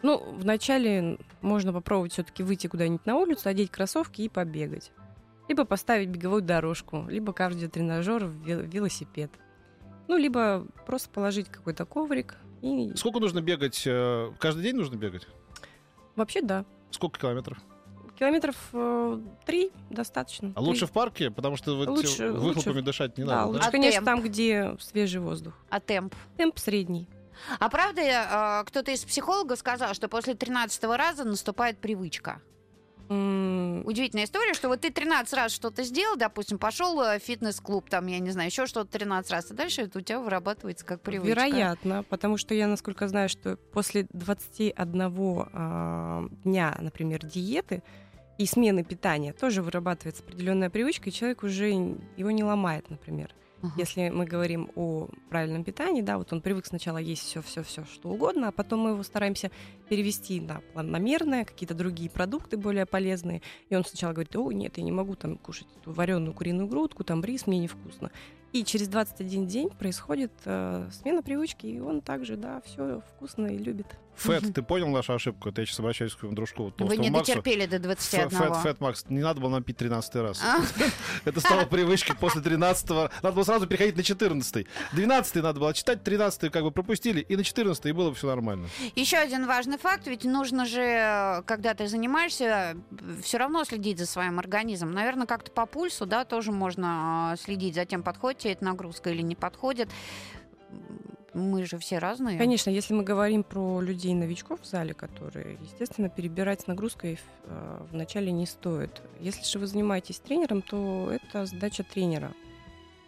Ну, 0.01 0.17
вначале 0.37 1.17
можно 1.41 1.71
попробовать 1.73 2.13
все-таки 2.13 2.43
выйти 2.43 2.67
куда-нибудь 2.67 3.05
на 3.05 3.15
улицу, 3.15 3.49
одеть 3.49 3.69
кроссовки 3.71 4.21
и 4.21 4.29
побегать. 4.29 4.91
Либо 5.47 5.65
поставить 5.65 6.09
беговую 6.09 6.41
дорожку, 6.41 7.05
либо 7.09 7.33
кардиотренажер, 7.33 8.23
ве- 8.25 8.65
велосипед. 8.65 9.29
Ну, 10.07 10.17
либо 10.17 10.65
просто 10.85 11.09
положить 11.09 11.49
какой-то 11.49 11.85
коврик. 11.85 12.35
И 12.61 12.93
Сколько 12.95 13.19
нужно 13.19 13.41
бегать? 13.41 13.83
э, 13.85 14.31
Каждый 14.39 14.63
день 14.63 14.75
нужно 14.75 14.95
бегать? 14.95 15.27
вообще, 16.15 16.41
да. 16.41 16.65
Сколько 16.91 17.19
километров? 17.19 17.57
Километров 18.17 18.55
э, 18.73 19.19
три 19.45 19.71
достаточно. 19.89 20.49
А 20.55 20.59
Три. 20.59 20.65
лучше 20.67 20.85
в 20.85 20.91
парке, 20.91 21.31
потому 21.31 21.57
что 21.57 21.75
вот 21.75 21.87
Лучше- 21.89 22.31
выхлопами 22.31 22.75
лучше- 22.75 22.81
дышать 22.85 23.17
не 23.17 23.23
да, 23.25 23.35
надо. 23.37 23.47
лучше, 23.47 23.61
да? 23.63 23.67
А 23.67 23.71
конечно, 23.71 23.95
темп? 23.97 24.05
там, 24.05 24.21
где 24.21 24.75
свежий 24.79 25.19
воздух. 25.19 25.57
А 25.69 25.79
темп? 25.79 26.13
Темп 26.37 26.57
средний. 26.59 27.09
А 27.59 27.67
правда, 27.69 28.01
э, 28.01 28.63
кто-то 28.65 28.91
из 28.91 29.03
психологов 29.03 29.57
сказал, 29.57 29.93
что 29.95 30.07
после 30.07 30.35
13 30.35 30.95
раза 30.95 31.23
наступает 31.25 31.79
привычка? 31.79 32.39
Удивительная 33.09 34.25
история, 34.25 34.53
что 34.53 34.69
вот 34.69 34.81
ты 34.81 34.89
13 34.89 35.33
раз 35.33 35.51
что-то 35.51 35.83
сделал, 35.83 36.15
допустим, 36.15 36.57
пошел 36.57 37.01
э, 37.01 37.19
в 37.19 37.23
фитнес-клуб, 37.23 37.89
там, 37.89 38.07
я 38.07 38.19
не 38.19 38.31
знаю, 38.31 38.47
еще 38.49 38.65
что-то 38.65 38.91
13 38.91 39.31
раз, 39.31 39.51
а 39.51 39.53
дальше 39.53 39.81
это 39.81 39.99
у 39.99 40.01
тебя 40.01 40.19
вырабатывается 40.19 40.85
как 40.85 41.01
привычка. 41.01 41.29
Вероятно, 41.29 42.03
потому 42.03 42.37
что 42.37 42.55
я, 42.55 42.67
насколько 42.67 43.07
знаю, 43.07 43.29
что 43.29 43.57
после 43.73 44.07
21 44.13 45.01
а, 45.53 46.25
дня, 46.43 46.77
например, 46.79 47.25
диеты 47.25 47.83
и 48.37 48.45
смены 48.45 48.83
питания 48.83 49.33
тоже 49.33 49.61
вырабатывается 49.61 50.23
определенная 50.23 50.69
привычка, 50.69 51.09
и 51.09 51.13
человек 51.13 51.43
уже 51.43 51.69
его 51.69 52.31
не 52.31 52.43
ломает, 52.43 52.89
например. 52.89 53.35
Ага. 53.63 53.73
Если 53.77 54.09
мы 54.09 54.25
говорим 54.25 54.69
о 54.75 55.07
правильном 55.29 55.63
питании, 55.63 56.01
да, 56.01 56.17
вот 56.17 56.33
он 56.33 56.41
привык 56.41 56.65
сначала 56.65 56.97
есть 56.97 57.23
все, 57.23 57.41
все, 57.41 57.63
все, 57.63 57.85
что 57.85 58.09
угодно, 58.09 58.49
а 58.49 58.51
потом 58.51 58.81
мы 58.81 58.89
его 58.89 59.03
стараемся 59.03 59.51
перевести 59.87 60.41
на 60.41 60.59
планомерное, 60.73 61.45
какие-то 61.45 61.73
другие 61.73 62.09
продукты 62.09 62.57
более 62.57 62.85
полезные. 62.85 63.41
И 63.69 63.75
он 63.75 63.85
сначала 63.85 64.11
говорит, 64.11 64.35
о, 64.35 64.51
нет, 64.51 64.77
я 64.77 64.83
не 64.83 64.91
могу 64.91 65.15
там 65.15 65.37
кушать 65.37 65.67
эту 65.77 65.93
вареную 65.93 66.33
куриную 66.33 66.67
грудку, 66.67 67.05
там 67.05 67.23
рис, 67.23 67.47
мне 67.47 67.59
невкусно. 67.59 68.11
И 68.51 68.65
через 68.65 68.89
21 68.89 69.47
день 69.47 69.69
происходит 69.69 70.33
э, 70.43 70.89
смена 70.91 71.23
привычки, 71.23 71.65
и 71.65 71.79
он 71.79 72.01
также, 72.01 72.35
да, 72.35 72.61
все 72.65 73.01
вкусно 73.15 73.47
и 73.47 73.57
любит. 73.57 73.87
Фэт, 74.15 74.53
ты 74.53 74.61
понял 74.61 74.87
нашу 74.89 75.13
ошибку? 75.13 75.49
Это 75.49 75.61
я 75.61 75.65
сейчас 75.65 75.79
обращаюсь 75.79 76.13
к 76.13 76.19
своему 76.19 76.35
дружку, 76.35 76.65
Вы 76.65 76.71
толстому 76.71 77.01
не 77.03 77.09
Максу. 77.09 77.31
дотерпели 77.33 77.65
до 77.65 77.77
Ф- 77.77 77.81
21 77.81 78.29
Фэт, 78.29 78.55
Фэт, 78.57 78.81
Макс, 78.81 79.05
не 79.09 79.21
надо 79.21 79.41
было 79.41 79.49
нам 79.49 79.63
пить 79.63 79.77
13 79.77 80.15
раз. 80.15 80.41
А? 80.43 80.59
Это 81.25 81.39
стало 81.39 81.65
привычкой 81.65 82.15
после 82.15 82.41
13-го. 82.41 83.09
Надо 83.21 83.35
было 83.35 83.43
сразу 83.43 83.67
переходить 83.67 83.97
на 83.97 84.03
14 84.03 84.67
12 84.93 85.35
надо 85.35 85.59
было 85.59 85.73
читать, 85.73 86.03
13 86.03 86.51
как 86.51 86.63
бы 86.63 86.71
пропустили, 86.71 87.21
и 87.21 87.35
на 87.35 87.43
14 87.43 87.85
и 87.85 87.91
было 87.91 88.09
бы 88.09 88.15
все 88.15 88.27
нормально. 88.27 88.67
Еще 88.95 89.17
один 89.17 89.47
важный 89.47 89.77
факт, 89.77 90.07
ведь 90.07 90.23
нужно 90.25 90.65
же, 90.65 91.43
когда 91.45 91.73
ты 91.73 91.87
занимаешься, 91.87 92.77
все 93.23 93.37
равно 93.37 93.63
следить 93.63 93.99
за 93.99 94.05
своим 94.05 94.39
организмом. 94.39 94.93
Наверное, 94.93 95.25
как-то 95.27 95.51
по 95.51 95.65
пульсу, 95.65 96.05
да, 96.05 96.23
тоже 96.25 96.51
можно 96.51 97.33
э, 97.33 97.37
следить 97.41 97.75
за 97.75 97.85
тем, 97.85 98.03
подходит 98.03 98.39
тебе 98.39 98.53
эта 98.53 98.63
нагрузка 98.65 99.09
или 99.09 99.21
не 99.21 99.35
подходит. 99.35 99.89
Мы 101.33 101.65
же 101.65 101.79
все 101.79 101.97
разные. 101.97 102.37
Конечно, 102.37 102.69
если 102.69 102.93
мы 102.93 103.03
говорим 103.03 103.43
про 103.43 103.81
людей-новичков 103.81 104.61
в 104.61 104.65
зале, 104.65 104.93
которые, 104.93 105.57
естественно, 105.61 106.09
перебирать 106.09 106.61
с 106.61 106.67
нагрузкой 106.67 107.19
э, 107.45 107.85
вначале 107.91 108.31
не 108.31 108.45
стоит. 108.45 109.01
Если 109.19 109.43
же 109.43 109.57
вы 109.57 109.65
занимаетесь 109.65 110.19
тренером, 110.19 110.61
то 110.61 111.09
это 111.11 111.45
задача 111.45 111.83
тренера. 111.83 112.33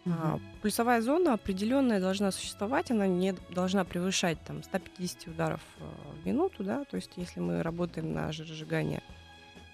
А, 0.08 0.40
пульсовая 0.62 1.02
зона 1.02 1.34
определенная 1.34 2.00
должна 2.00 2.32
существовать, 2.32 2.92
она 2.92 3.08
не 3.08 3.34
должна 3.50 3.84
превышать 3.86 4.38
там, 4.46 4.62
150 4.62 5.28
ударов 5.28 5.62
э, 5.80 5.84
в 6.22 6.26
минуту, 6.28 6.64
да, 6.64 6.86
то 6.86 6.96
есть 6.96 7.12
если 7.16 7.40
мы 7.40 7.64
работаем 7.64 8.14
на 8.14 8.32
жиросжигание. 8.32 9.02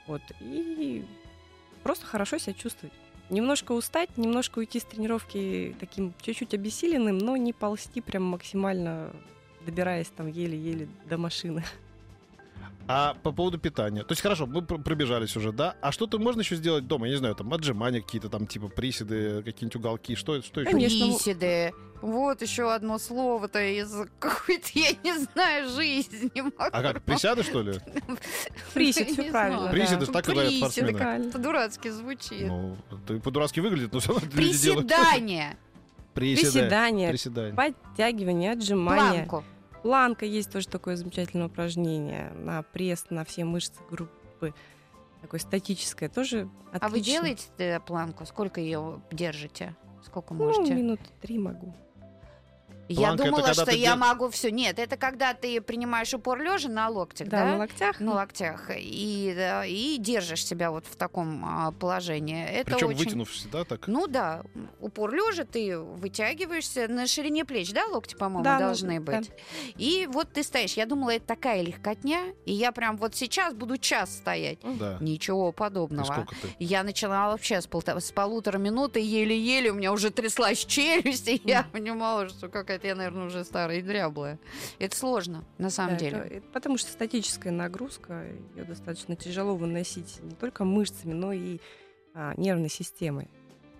Вот, 0.07 0.21
и 0.39 1.05
просто 1.83 2.05
хорошо 2.05 2.37
себя 2.37 2.53
чувствовать. 2.53 2.93
Немножко 3.31 3.71
устать, 3.71 4.17
немножко 4.17 4.59
уйти 4.59 4.81
с 4.81 4.83
тренировки 4.83 5.73
таким 5.79 6.13
чуть-чуть 6.21 6.53
обессиленным, 6.53 7.17
но 7.17 7.37
не 7.37 7.53
ползти 7.53 8.01
прям 8.01 8.23
максимально, 8.23 9.09
добираясь 9.65 10.09
там 10.09 10.27
еле-еле 10.27 10.89
до 11.05 11.17
машины. 11.17 11.63
А 12.87 13.15
по 13.23 13.31
поводу 13.31 13.57
питания. 13.57 14.03
То 14.03 14.11
есть, 14.11 14.21
хорошо, 14.21 14.45
мы 14.47 14.61
пр- 14.61 14.81
пробежались 14.81 15.35
уже, 15.37 15.51
да? 15.51 15.75
А 15.81 15.91
что-то 15.91 16.19
можно 16.19 16.41
еще 16.41 16.55
сделать 16.55 16.87
дома? 16.87 17.07
Я 17.07 17.13
не 17.13 17.17
знаю, 17.19 17.35
там 17.35 17.53
отжимания 17.53 18.01
какие-то, 18.01 18.29
там 18.29 18.47
типа 18.47 18.67
приседы, 18.67 19.43
какие-нибудь 19.43 19.75
уголки. 19.75 20.15
Что, 20.15 20.41
что 20.41 20.61
еще? 20.61 20.71
Конечно. 20.71 21.05
Приседы. 21.05 21.73
Вот 22.01 22.41
еще 22.41 22.73
одно 22.73 22.97
слово-то 22.97 23.61
из 23.61 23.93
какой-то, 24.17 24.67
я 24.73 24.91
не 25.03 25.19
знаю, 25.19 25.69
жизни. 25.69 26.31
могу. 26.41 26.53
А 26.57 26.81
как, 26.81 27.03
присяды, 27.03 27.43
что 27.43 27.61
ли? 27.61 27.73
Присед, 28.73 29.09
все 29.11 29.29
правильно. 29.29 29.69
Приседы 29.69 30.07
так 30.07 30.27
и 30.27 30.31
говорят 30.31 30.51
Приседы, 30.51 30.89
спортсмены. 30.89 31.31
По-дурацки 31.31 31.89
звучит. 31.89 32.47
Ну, 32.47 32.75
по-дурацки 33.23 33.59
выглядит, 33.59 33.93
но 33.93 33.99
все 33.99 34.13
равно. 34.13 34.27
Приседания. 34.31 35.57
Приседания, 36.13 37.09
Приседания. 37.09 37.53
подтягивания, 37.55 38.51
отжимания. 38.53 39.25
Планку. 39.25 39.43
Планка 39.83 40.25
есть 40.25 40.51
тоже 40.51 40.67
такое 40.67 40.95
замечательное 40.95 41.47
упражнение 41.47 42.31
на 42.35 42.61
пресс, 42.61 43.05
на 43.09 43.25
все 43.25 43.45
мышцы 43.45 43.79
группы. 43.89 44.53
Такое 45.21 45.39
статическое 45.39 46.09
тоже 46.09 46.49
отлично. 46.71 46.87
А 46.87 46.89
вы 46.89 46.99
делаете 46.99 47.43
э, 47.57 47.79
планку? 47.79 48.25
Сколько 48.25 48.59
ее 48.61 49.01
держите? 49.11 49.75
Сколько 50.03 50.33
Ну, 50.33 50.45
можете? 50.45 50.73
минуты 50.73 51.05
три 51.21 51.37
могу. 51.37 51.75
Я 52.91 53.07
Планка— 53.07 53.23
это 53.23 53.31
думала, 53.31 53.53
что 53.53 53.65
ты 53.65 53.75
я 53.77 53.95
могу 53.95 54.29
все. 54.29 54.51
Нет, 54.51 54.79
это 54.79 54.97
когда 54.97 55.33
ты 55.33 55.61
принимаешь 55.61 56.13
упор 56.13 56.39
лежа 56.41 56.69
на 56.69 56.89
локтях, 56.89 57.27
Да, 57.27 57.39
да? 57.39 57.45
на 57.51 57.57
локтях. 57.57 57.99
на 57.99 58.13
локтях 58.13 58.69
и, 58.75 59.33
да, 59.35 59.65
и 59.65 59.97
держишь 59.97 60.45
себя 60.45 60.71
вот 60.71 60.85
в 60.85 60.95
таком 60.95 61.43
а, 61.45 61.71
положении. 61.71 62.45
Это 62.45 62.71
Причем 62.71 62.87
очень... 62.87 62.99
вытянувшись, 62.99 63.45
да, 63.51 63.63
так? 63.63 63.87
Ну 63.87 64.07
да, 64.07 64.43
упор 64.79 65.13
лежа, 65.13 65.45
ты 65.45 65.77
вытягиваешься 65.79 66.87
на 66.87 67.07
ширине 67.07 67.45
плеч, 67.45 67.71
да, 67.71 67.85
локти, 67.87 68.15
по-моему, 68.15 68.43
Да, 68.43 68.55
ну, 68.59 68.65
должны 68.67 68.99
да. 68.99 69.17
быть. 69.19 69.31
И 69.77 70.07
вот 70.11 70.31
ты 70.33 70.43
стоишь. 70.43 70.73
Я 70.73 70.85
думала, 70.85 71.11
это 71.11 71.25
такая 71.25 71.61
легкотня, 71.61 72.33
и 72.45 72.53
я 72.53 72.71
прям 72.71 72.97
вот 72.97 73.15
сейчас 73.15 73.53
буду 73.53 73.77
час 73.77 74.15
стоять. 74.17 74.59
Да. 74.63 74.97
Ничего 74.99 75.49
И 75.49 75.53
подобного. 75.53 76.05
сколько 76.05 76.35
ты? 76.35 76.49
Я 76.59 76.83
начала 76.83 77.29
вообще 77.31 77.61
с, 77.61 77.67
полта- 77.67 77.99
с 77.99 78.11
полутора 78.11 78.57
минуты, 78.57 78.99
еле-еле, 78.99 79.71
у 79.71 79.75
меня 79.75 79.91
уже 79.91 80.09
тряслась 80.09 80.65
челюсть, 80.65 81.27
и 81.27 81.41
я 81.45 81.63
понимала, 81.71 82.29
что 82.29 82.49
какая-то 82.81 82.87
я, 82.87 82.95
наверное, 82.95 83.27
уже 83.27 83.43
старая 83.43 83.79
и 83.79 83.81
дряблая. 83.81 84.39
Это 84.79 84.95
сложно, 84.95 85.43
на 85.57 85.69
самом 85.69 85.93
Да, 85.93 85.99
деле. 85.99 86.17
это- 86.17 86.33
это 86.35 86.47
потому 86.53 86.77
что 86.77 86.91
статическая 86.91 87.51
нагрузка, 87.51 88.25
ее 88.55 88.63
достаточно 88.63 89.15
тяжело 89.15 89.55
выносить 89.55 90.19
не 90.23 90.35
только 90.35 90.63
мышцами, 90.65 91.13
но 91.13 91.33
и 91.33 91.59
а, 92.13 92.33
нервной 92.35 92.67
системой. 92.69 93.29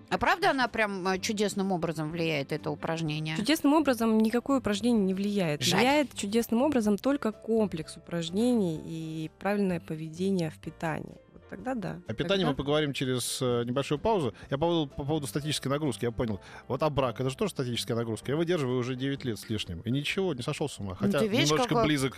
А 0.09 0.17
правда 0.17 0.51
она 0.51 0.67
прям 0.69 1.05
э, 1.07 1.19
чудесным 1.19 1.73
образом 1.73 2.11
влияет, 2.11 2.53
это 2.53 2.71
упражнение? 2.71 3.35
Чудесным 3.35 3.73
образом 3.73 4.17
никакое 4.19 4.59
упражнение 4.59 5.03
не 5.03 5.13
влияет. 5.13 5.61
Жаль. 5.61 5.79
Влияет 5.79 6.13
чудесным 6.15 6.61
образом 6.61 6.97
только 6.97 7.33
комплекс 7.33 7.97
упражнений 7.97 8.79
и 8.85 9.31
правильное 9.39 9.81
поведение 9.81 10.49
в 10.49 10.59
питании. 10.59 11.17
Тогда 11.51 11.75
да. 11.75 11.99
О 12.07 12.13
питании 12.13 12.45
мы 12.45 12.51
Тогда- 12.51 12.63
поговорим 12.63 12.93
через 12.93 13.39
э, 13.41 13.63
небольшую 13.65 13.99
паузу. 13.99 14.33
Я 14.49 14.57
по 14.57 14.65
поводу, 14.67 14.87
по 14.95 15.03
поводу 15.03 15.27
статической 15.27 15.69
нагрузки, 15.69 16.05
я 16.05 16.11
понял. 16.11 16.39
Вот 16.69 16.81
а 16.81 16.89
брак, 16.89 17.19
это 17.19 17.29
же 17.29 17.35
тоже 17.35 17.51
статическая 17.51 17.93
нагрузка. 17.93 18.31
Я 18.31 18.37
выдерживаю 18.37 18.79
уже 18.79 18.95
9 18.95 19.25
лет 19.25 19.37
с 19.37 19.49
лишним. 19.49 19.81
И 19.81 19.91
ничего, 19.91 20.33
не 20.33 20.43
сошел 20.43 20.69
с 20.69 20.79
ума. 20.79 20.91
Ну, 20.91 20.95
Хотя 21.07 21.19
ты 21.19 21.27
видишь, 21.27 21.49
немножечко 21.49 21.67
какой- 21.75 21.85
близок. 21.87 22.17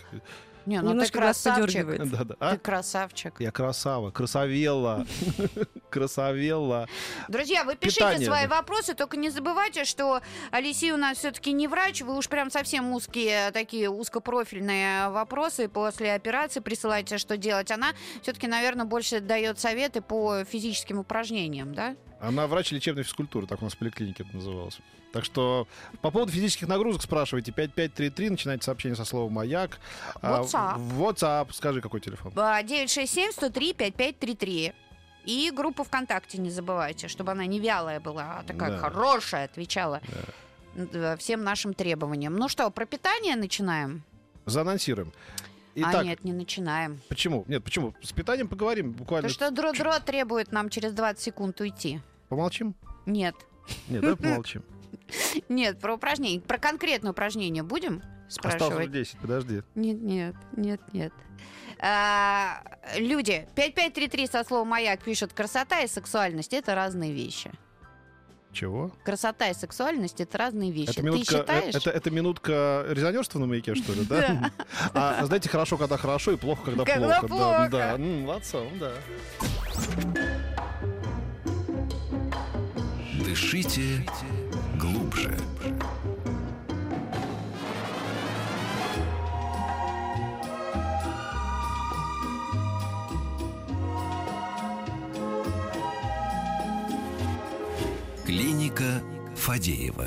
Не, 0.66 0.80
ну 0.80 0.88
ты 0.88 0.94
Немножко 0.94 1.20
вас 1.20 1.42
красавчик. 1.42 1.86
Да, 2.10 2.24
да. 2.24 2.34
Ты 2.34 2.56
А? 2.56 2.58
красавчик. 2.58 3.34
Я 3.38 3.50
красава, 3.50 4.10
красавелла. 4.10 5.06
Красавелла. 5.90 6.88
Друзья, 7.28 7.64
вы 7.64 7.76
пишите 7.76 8.00
Питание, 8.00 8.26
свои 8.26 8.46
вопросы, 8.46 8.94
только 8.94 9.16
не 9.16 9.30
забывайте, 9.30 9.84
что 9.84 10.20
Алисей 10.50 10.90
у 10.90 10.96
нас 10.96 11.18
все-таки 11.18 11.52
не 11.52 11.68
врач, 11.68 12.02
вы 12.02 12.16
уж 12.16 12.28
прям 12.28 12.50
совсем 12.50 12.90
узкие, 12.92 13.52
такие 13.52 13.88
узкопрофильные 13.88 15.10
вопросы 15.10 15.68
после 15.68 16.14
операции 16.14 16.60
присылайте, 16.60 17.18
что 17.18 17.36
делать. 17.36 17.70
Она 17.70 17.92
все-таки, 18.22 18.46
наверное, 18.48 18.86
больше 18.86 19.20
дает 19.20 19.60
советы 19.60 20.00
по 20.00 20.44
физическим 20.44 20.98
упражнениям, 20.98 21.74
да? 21.74 21.94
Она 22.26 22.46
врач 22.46 22.72
лечебной 22.72 23.02
физкультуры, 23.04 23.46
так 23.46 23.60
у 23.60 23.64
нас 23.64 23.74
в 23.74 23.78
поликлинике 23.78 24.22
это 24.24 24.36
называлось. 24.36 24.78
Так 25.12 25.24
что 25.24 25.68
по 26.00 26.10
поводу 26.10 26.32
физических 26.32 26.66
нагрузок 26.68 27.02
спрашивайте. 27.02 27.52
5533, 27.52 28.30
начинайте 28.30 28.64
сообщение 28.64 28.96
со 28.96 29.04
словом 29.04 29.32
«Маяк». 29.34 29.78
А, 30.22 30.42
WhatsApp. 30.42 30.78
WhatsApp. 30.98 31.52
Скажи, 31.52 31.80
какой 31.80 32.00
телефон? 32.00 32.32
А, 32.36 32.62
967-103-5533. 32.62 34.72
И 35.24 35.50
группу 35.54 35.84
ВКонтакте 35.84 36.38
не 36.38 36.50
забывайте, 36.50 37.08
чтобы 37.08 37.32
она 37.32 37.46
не 37.46 37.60
вялая 37.60 38.00
была, 38.00 38.40
а 38.40 38.42
такая 38.42 38.72
Да. 38.72 38.78
хорошая, 38.78 39.44
отвечала 39.46 40.00
э, 40.74 41.16
всем 41.18 41.44
нашим 41.44 41.72
требованиям. 41.74 42.36
Ну 42.36 42.48
что, 42.48 42.68
про 42.70 42.84
питание 42.84 43.36
начинаем? 43.36 44.02
Заанонсируем. 44.44 45.12
а 45.76 45.76
Итак, 45.76 46.04
нет, 46.04 46.24
не 46.24 46.32
начинаем. 46.32 47.00
почему? 47.08 47.44
Нет, 47.48 47.64
почему? 47.64 47.94
С 48.02 48.12
питанием 48.12 48.48
поговорим 48.48 48.92
буквально. 48.92 49.28
То, 49.28 49.34
что 49.34 49.50
Дро-Дро 49.50 49.98
требует 50.00 50.52
нам 50.52 50.68
через 50.68 50.92
20 50.92 51.22
секунд 51.22 51.60
уйти. 51.60 52.00
Помолчим? 52.28 52.74
Нет. 53.06 53.34
Нет, 53.88 54.00
давай 54.02 54.16
помолчим. 54.16 54.62
Нет, 55.48 55.78
про 55.80 55.94
упражнение. 55.94 56.40
Про 56.40 56.58
конкретное 56.58 57.12
упражнение 57.12 57.62
будем 57.62 58.02
Осталось 58.28 58.56
спрашивать? 58.56 58.84
уже 58.88 58.88
10, 58.88 59.18
подожди. 59.18 59.62
Нет, 59.74 60.00
нет, 60.00 60.34
нет, 60.56 60.80
нет. 60.92 61.12
А, 61.80 62.62
люди, 62.96 63.46
5533 63.54 64.26
со 64.26 64.44
словом 64.44 64.68
«маяк» 64.68 65.02
пишут 65.02 65.32
«красота 65.32 65.80
и 65.80 65.86
сексуальность»— 65.88 66.52
это 66.54 66.74
разные 66.74 67.12
вещи. 67.12 67.50
Чего? 68.52 68.92
Красота 69.04 69.48
и 69.50 69.54
сексуальность— 69.54 70.20
это 70.22 70.38
разные 70.38 70.70
вещи. 70.70 70.90
Это 70.90 71.00
Ты 71.00 71.02
минутка, 71.02 71.34
э, 71.34 71.40
считаешь? 71.40 71.74
это, 71.74 71.90
это 71.90 72.10
минутка 72.10 72.84
резонерства 72.88 73.40
на 73.40 73.46
маяке, 73.46 73.74
что 73.74 73.92
ли, 73.92 74.04
да? 74.08 74.50
А, 74.94 75.18
а 75.20 75.26
знаете, 75.26 75.48
хорошо, 75.48 75.76
когда 75.76 75.96
хорошо, 75.96 76.30
и 76.32 76.36
плохо, 76.36 76.62
когда, 76.66 76.84
Когда 76.84 77.20
плохо. 77.20 77.26
плохо. 77.28 77.68
Да, 77.70 77.96
молодцом, 77.98 78.68
да. 78.78 78.92
Дышите 83.34 84.06
глубже. 84.78 85.36
Клиника 98.24 99.02
Фадеева. 99.34 100.06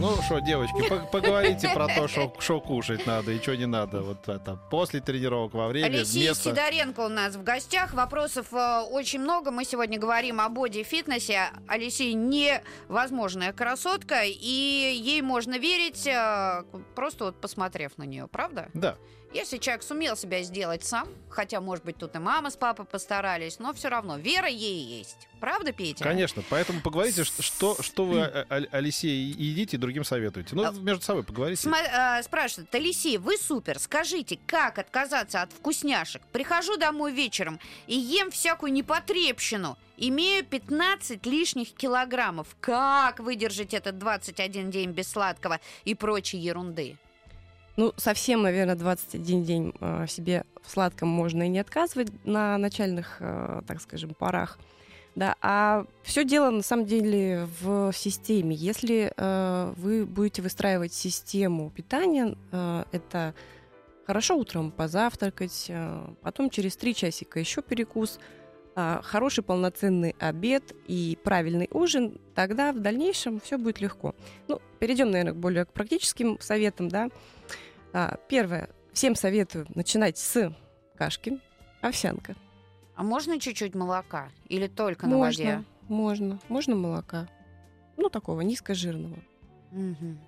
Ну 0.00 0.16
что, 0.22 0.38
девочки, 0.40 0.88
по- 0.88 1.00
поговорите 1.00 1.68
про 1.74 1.86
то, 1.86 2.08
что, 2.08 2.60
кушать 2.60 3.06
надо 3.06 3.32
и 3.32 3.38
что 3.38 3.54
не 3.54 3.66
надо. 3.66 4.00
Вот 4.00 4.26
это 4.30 4.58
после 4.70 5.00
тренировок, 5.00 5.52
во 5.52 5.68
время, 5.68 5.86
Алексей 5.88 6.24
вместо. 6.24 6.50
Сидоренко 6.50 7.00
у 7.00 7.08
нас 7.08 7.36
в 7.36 7.42
гостях. 7.42 7.92
Вопросов 7.92 8.46
э, 8.54 8.80
очень 8.90 9.20
много. 9.20 9.50
Мы 9.50 9.66
сегодня 9.66 9.98
говорим 9.98 10.40
о 10.40 10.48
боди-фитнесе. 10.48 11.50
Алисей 11.68 12.14
невозможная 12.14 13.52
красотка, 13.52 14.22
и 14.24 14.38
ей 15.02 15.20
можно 15.20 15.58
верить, 15.58 16.06
э, 16.06 16.64
просто 16.94 17.26
вот 17.26 17.38
посмотрев 17.38 17.98
на 17.98 18.04
нее, 18.04 18.26
правда? 18.26 18.70
Да. 18.72 18.96
Если 19.32 19.58
человек 19.58 19.84
сумел 19.84 20.16
себя 20.16 20.42
сделать 20.42 20.82
сам, 20.84 21.08
хотя, 21.28 21.60
может 21.60 21.84
быть, 21.84 21.96
тут 21.96 22.16
и 22.16 22.18
мама 22.18 22.50
с 22.50 22.56
папой 22.56 22.84
постарались, 22.84 23.60
но 23.60 23.72
все 23.72 23.88
равно 23.88 24.16
вера 24.18 24.48
ей 24.48 24.98
есть. 24.98 25.28
Правда, 25.38 25.70
Петя? 25.72 26.02
Конечно, 26.02 26.42
поэтому 26.50 26.80
поговорите, 26.80 27.22
что, 27.22 27.80
что, 27.80 28.04
вы, 28.06 28.22
а- 28.22 28.44
а- 28.50 28.62
Алексей, 28.72 29.16
едите 29.30 29.76
и 29.76 29.80
другим 29.80 30.02
советуете. 30.02 30.56
Ну, 30.56 30.64
А- 30.64 30.72
между 30.72 31.04
собой 31.04 31.22
поговорите. 31.22 31.68
Сма- 31.68 32.18
э, 32.18 32.22
спрашивает, 32.24 32.74
Алисей, 32.74 33.18
вы 33.18 33.36
супер, 33.36 33.78
скажите, 33.78 34.36
как 34.46 34.78
отказаться 34.78 35.42
от 35.42 35.52
вкусняшек? 35.52 36.22
Прихожу 36.32 36.76
домой 36.76 37.12
вечером 37.12 37.60
и 37.86 37.96
ем 37.96 38.32
всякую 38.32 38.72
непотребщину. 38.72 39.78
Имею 39.96 40.44
15 40.44 41.24
лишних 41.26 41.72
килограммов. 41.74 42.48
Как 42.60 43.20
выдержать 43.20 43.74
этот 43.74 43.96
21 43.98 44.70
день 44.72 44.90
без 44.90 45.08
сладкого 45.08 45.60
и 45.84 45.94
прочей 45.94 46.38
ерунды? 46.38 46.96
Ну, 47.80 47.94
совсем, 47.96 48.42
наверное, 48.42 48.74
21 48.74 49.42
день 49.42 49.72
э, 49.80 50.04
себе 50.06 50.44
в 50.60 50.70
сладком 50.70 51.08
можно 51.08 51.44
и 51.44 51.48
не 51.48 51.60
отказывать 51.60 52.12
на 52.26 52.58
начальных, 52.58 53.16
э, 53.20 53.62
так 53.66 53.80
скажем, 53.80 54.12
порах. 54.12 54.58
Да, 55.14 55.34
а 55.40 55.86
все 56.02 56.24
дело 56.24 56.50
на 56.50 56.60
самом 56.60 56.84
деле 56.84 57.48
в 57.62 57.90
системе. 57.94 58.54
Если 58.54 59.10
э, 59.16 59.72
вы 59.78 60.04
будете 60.04 60.42
выстраивать 60.42 60.92
систему 60.92 61.70
питания, 61.70 62.36
э, 62.52 62.84
это 62.92 63.34
хорошо 64.06 64.36
утром 64.36 64.72
позавтракать, 64.72 65.64
э, 65.70 66.06
потом 66.20 66.50
через 66.50 66.76
три 66.76 66.94
часика 66.94 67.40
еще 67.40 67.62
перекус, 67.62 68.20
э, 68.76 69.00
хороший 69.02 69.42
полноценный 69.42 70.14
обед 70.18 70.74
и 70.86 71.16
правильный 71.24 71.70
ужин, 71.72 72.20
тогда 72.34 72.72
в 72.72 72.80
дальнейшем 72.80 73.40
все 73.40 73.56
будет 73.56 73.80
легко. 73.80 74.14
Ну, 74.48 74.60
перейдем, 74.80 75.10
наверное, 75.10 75.32
более 75.32 75.64
к 75.64 75.72
практическим 75.72 76.38
советам, 76.40 76.90
да. 76.90 77.08
Первое, 78.28 78.68
всем 78.92 79.14
советую 79.14 79.66
начинать 79.74 80.18
с 80.18 80.52
кашки, 80.96 81.40
овсянка. 81.80 82.36
А 82.94 83.02
можно 83.02 83.40
чуть-чуть 83.40 83.74
молока? 83.74 84.30
Или 84.48 84.66
только 84.66 85.06
можно, 85.06 85.44
на 85.44 85.50
воде? 85.56 85.64
можно, 85.88 86.38
можно 86.48 86.76
молока. 86.76 87.28
Ну, 87.96 88.08
такого 88.08 88.42
низкожирного. 88.42 89.18
Мгм. 89.70 90.18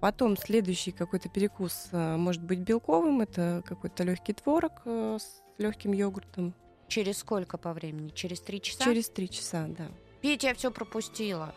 Потом 0.00 0.36
следующий 0.36 0.92
какой-то 0.92 1.28
перекус 1.28 1.88
а, 1.90 2.16
может 2.16 2.42
быть 2.42 2.58
белковым. 2.60 3.22
Это 3.22 3.62
какой-то 3.66 4.04
легкий 4.04 4.34
творог 4.34 4.72
э, 4.84 5.18
с 5.18 5.42
легким 5.58 5.92
йогуртом. 5.92 6.54
Через 6.86 7.18
сколько 7.18 7.56
по 7.56 7.72
времени? 7.72 8.10
Через 8.10 8.40
три 8.40 8.60
часа? 8.60 8.84
Через 8.84 9.08
три 9.08 9.28
часа, 9.28 9.66
да. 9.66 9.86
Петя, 10.20 10.48
я 10.48 10.54
все 10.54 10.70
пропустила. 10.70 11.54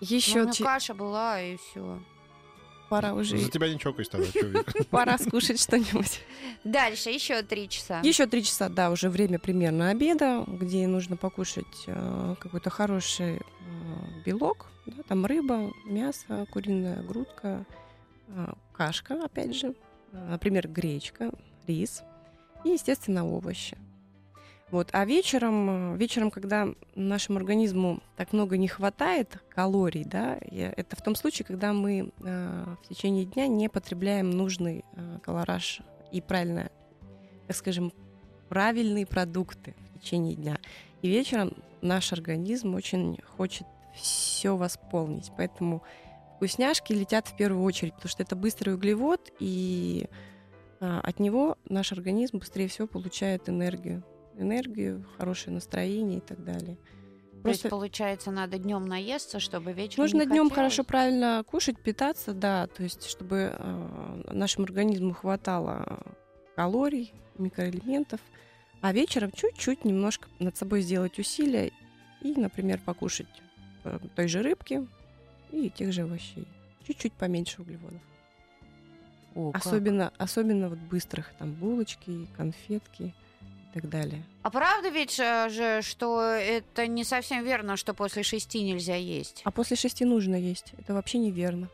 Еще 0.00 0.36
Ну, 0.36 0.40
у 0.40 0.42
меня 0.44 0.52
че- 0.52 0.64
каша 0.64 0.94
была, 0.94 1.40
и 1.42 1.56
все. 1.56 2.00
Пора 2.88 3.14
уже 3.14 3.38
За 3.38 3.50
тебя 3.50 3.68
не 3.72 3.78
чокаюсь 3.78 4.08
тогда. 4.08 4.26
пора 4.90 5.18
скушать 5.18 5.60
что-нибудь. 5.60 6.20
Дальше 6.64 7.10
еще 7.10 7.42
три 7.42 7.68
часа. 7.68 8.00
Еще 8.00 8.26
три 8.26 8.42
часа, 8.42 8.68
да, 8.68 8.90
уже 8.90 9.08
время 9.08 9.38
примерно 9.38 9.90
обеда, 9.90 10.44
где 10.46 10.86
нужно 10.86 11.16
покушать 11.16 11.84
э, 11.86 12.34
какой-то 12.38 12.70
хороший 12.70 13.36
э, 13.36 13.40
белок, 14.24 14.66
да, 14.86 15.02
там 15.08 15.26
рыба, 15.26 15.72
мясо, 15.84 16.46
куриная 16.50 17.02
грудка, 17.02 17.64
э, 18.28 18.52
кашка, 18.72 19.24
опять 19.24 19.54
же, 19.54 19.74
например, 20.12 20.68
гречка, 20.68 21.30
рис 21.66 22.02
и, 22.64 22.70
естественно, 22.70 23.26
овощи. 23.26 23.76
Вот. 24.74 24.88
А 24.90 25.04
вечером, 25.04 25.94
э, 25.94 25.96
вечером, 25.98 26.32
когда 26.32 26.66
нашему 26.96 27.38
организму 27.38 28.02
так 28.16 28.32
много 28.32 28.56
не 28.56 28.66
хватает 28.66 29.38
калорий, 29.48 30.02
да, 30.04 30.36
это 30.40 30.96
в 30.96 31.00
том 31.00 31.14
случае, 31.14 31.46
когда 31.46 31.72
мы 31.72 32.10
э, 32.24 32.64
в 32.82 32.88
течение 32.88 33.24
дня 33.24 33.46
не 33.46 33.68
потребляем 33.68 34.30
нужный 34.30 34.84
э, 34.96 35.18
колораж 35.22 35.80
и 36.10 36.20
правильно, 36.20 36.72
так 37.46 37.56
скажем, 37.56 37.92
правильные 38.48 39.06
продукты 39.06 39.76
в 39.94 40.00
течение 40.00 40.34
дня. 40.34 40.58
И 41.02 41.08
вечером 41.08 41.52
наш 41.80 42.12
организм 42.12 42.74
очень 42.74 43.20
хочет 43.36 43.68
все 43.94 44.56
восполнить. 44.56 45.30
Поэтому 45.36 45.84
вкусняшки 46.34 46.92
летят 46.92 47.28
в 47.28 47.36
первую 47.36 47.62
очередь, 47.62 47.94
потому 47.94 48.10
что 48.10 48.24
это 48.24 48.34
быстрый 48.34 48.74
углевод, 48.74 49.30
и 49.38 50.08
а, 50.80 50.98
от 50.98 51.20
него 51.20 51.58
наш 51.68 51.92
организм 51.92 52.38
быстрее 52.38 52.66
всего 52.66 52.88
получает 52.88 53.48
энергию. 53.48 54.02
Энергию, 54.38 55.04
хорошее 55.16 55.54
настроение 55.54 56.18
и 56.18 56.22
так 56.22 56.42
далее. 56.44 56.76
То 57.44 57.50
есть, 57.50 57.60
Просто 57.60 57.68
получается, 57.68 58.30
надо 58.30 58.58
днем 58.58 58.86
наесться, 58.86 59.38
чтобы 59.38 59.72
вечером 59.74 60.04
нужно 60.04 60.22
не 60.22 60.26
днем 60.26 60.48
хорошо, 60.48 60.82
правильно 60.82 61.44
кушать, 61.46 61.78
питаться, 61.78 62.32
да, 62.32 62.66
то 62.68 62.82
есть 62.82 63.04
чтобы 63.04 63.54
э, 63.54 64.22
нашему 64.32 64.64
организму 64.64 65.12
хватало 65.12 66.02
калорий, 66.56 67.12
микроэлементов, 67.36 68.20
а 68.80 68.92
вечером 68.92 69.30
чуть-чуть 69.30 69.84
немножко 69.84 70.28
над 70.38 70.56
собой 70.56 70.80
сделать 70.80 71.18
усилия 71.18 71.70
и, 72.22 72.32
например, 72.34 72.80
покушать 72.84 73.28
э, 73.84 73.98
той 74.16 74.26
же 74.28 74.42
рыбки 74.42 74.86
и 75.52 75.68
тех 75.68 75.92
же 75.92 76.02
овощей. 76.02 76.48
Чуть-чуть 76.86 77.12
поменьше 77.12 77.60
углеводов. 77.60 78.00
О, 79.34 79.52
как. 79.52 79.66
Особенно, 79.66 80.12
особенно 80.16 80.70
вот 80.70 80.78
быстрых, 80.78 81.32
там, 81.38 81.52
булочки, 81.52 82.26
конфетки 82.36 83.14
так 83.74 83.90
далее. 83.90 84.22
А 84.42 84.50
правда 84.50 84.88
ведь 84.88 85.18
э, 85.18 85.48
же, 85.50 85.82
что 85.82 86.22
это 86.22 86.86
не 86.86 87.02
совсем 87.02 87.44
верно, 87.44 87.76
что 87.76 87.92
после 87.92 88.22
шести 88.22 88.62
нельзя 88.62 88.94
есть? 88.94 89.42
А 89.44 89.50
после 89.50 89.76
шести 89.76 90.04
нужно 90.04 90.36
есть. 90.36 90.74
Это 90.78 90.94
вообще 90.94 91.18
неверно. 91.18 91.68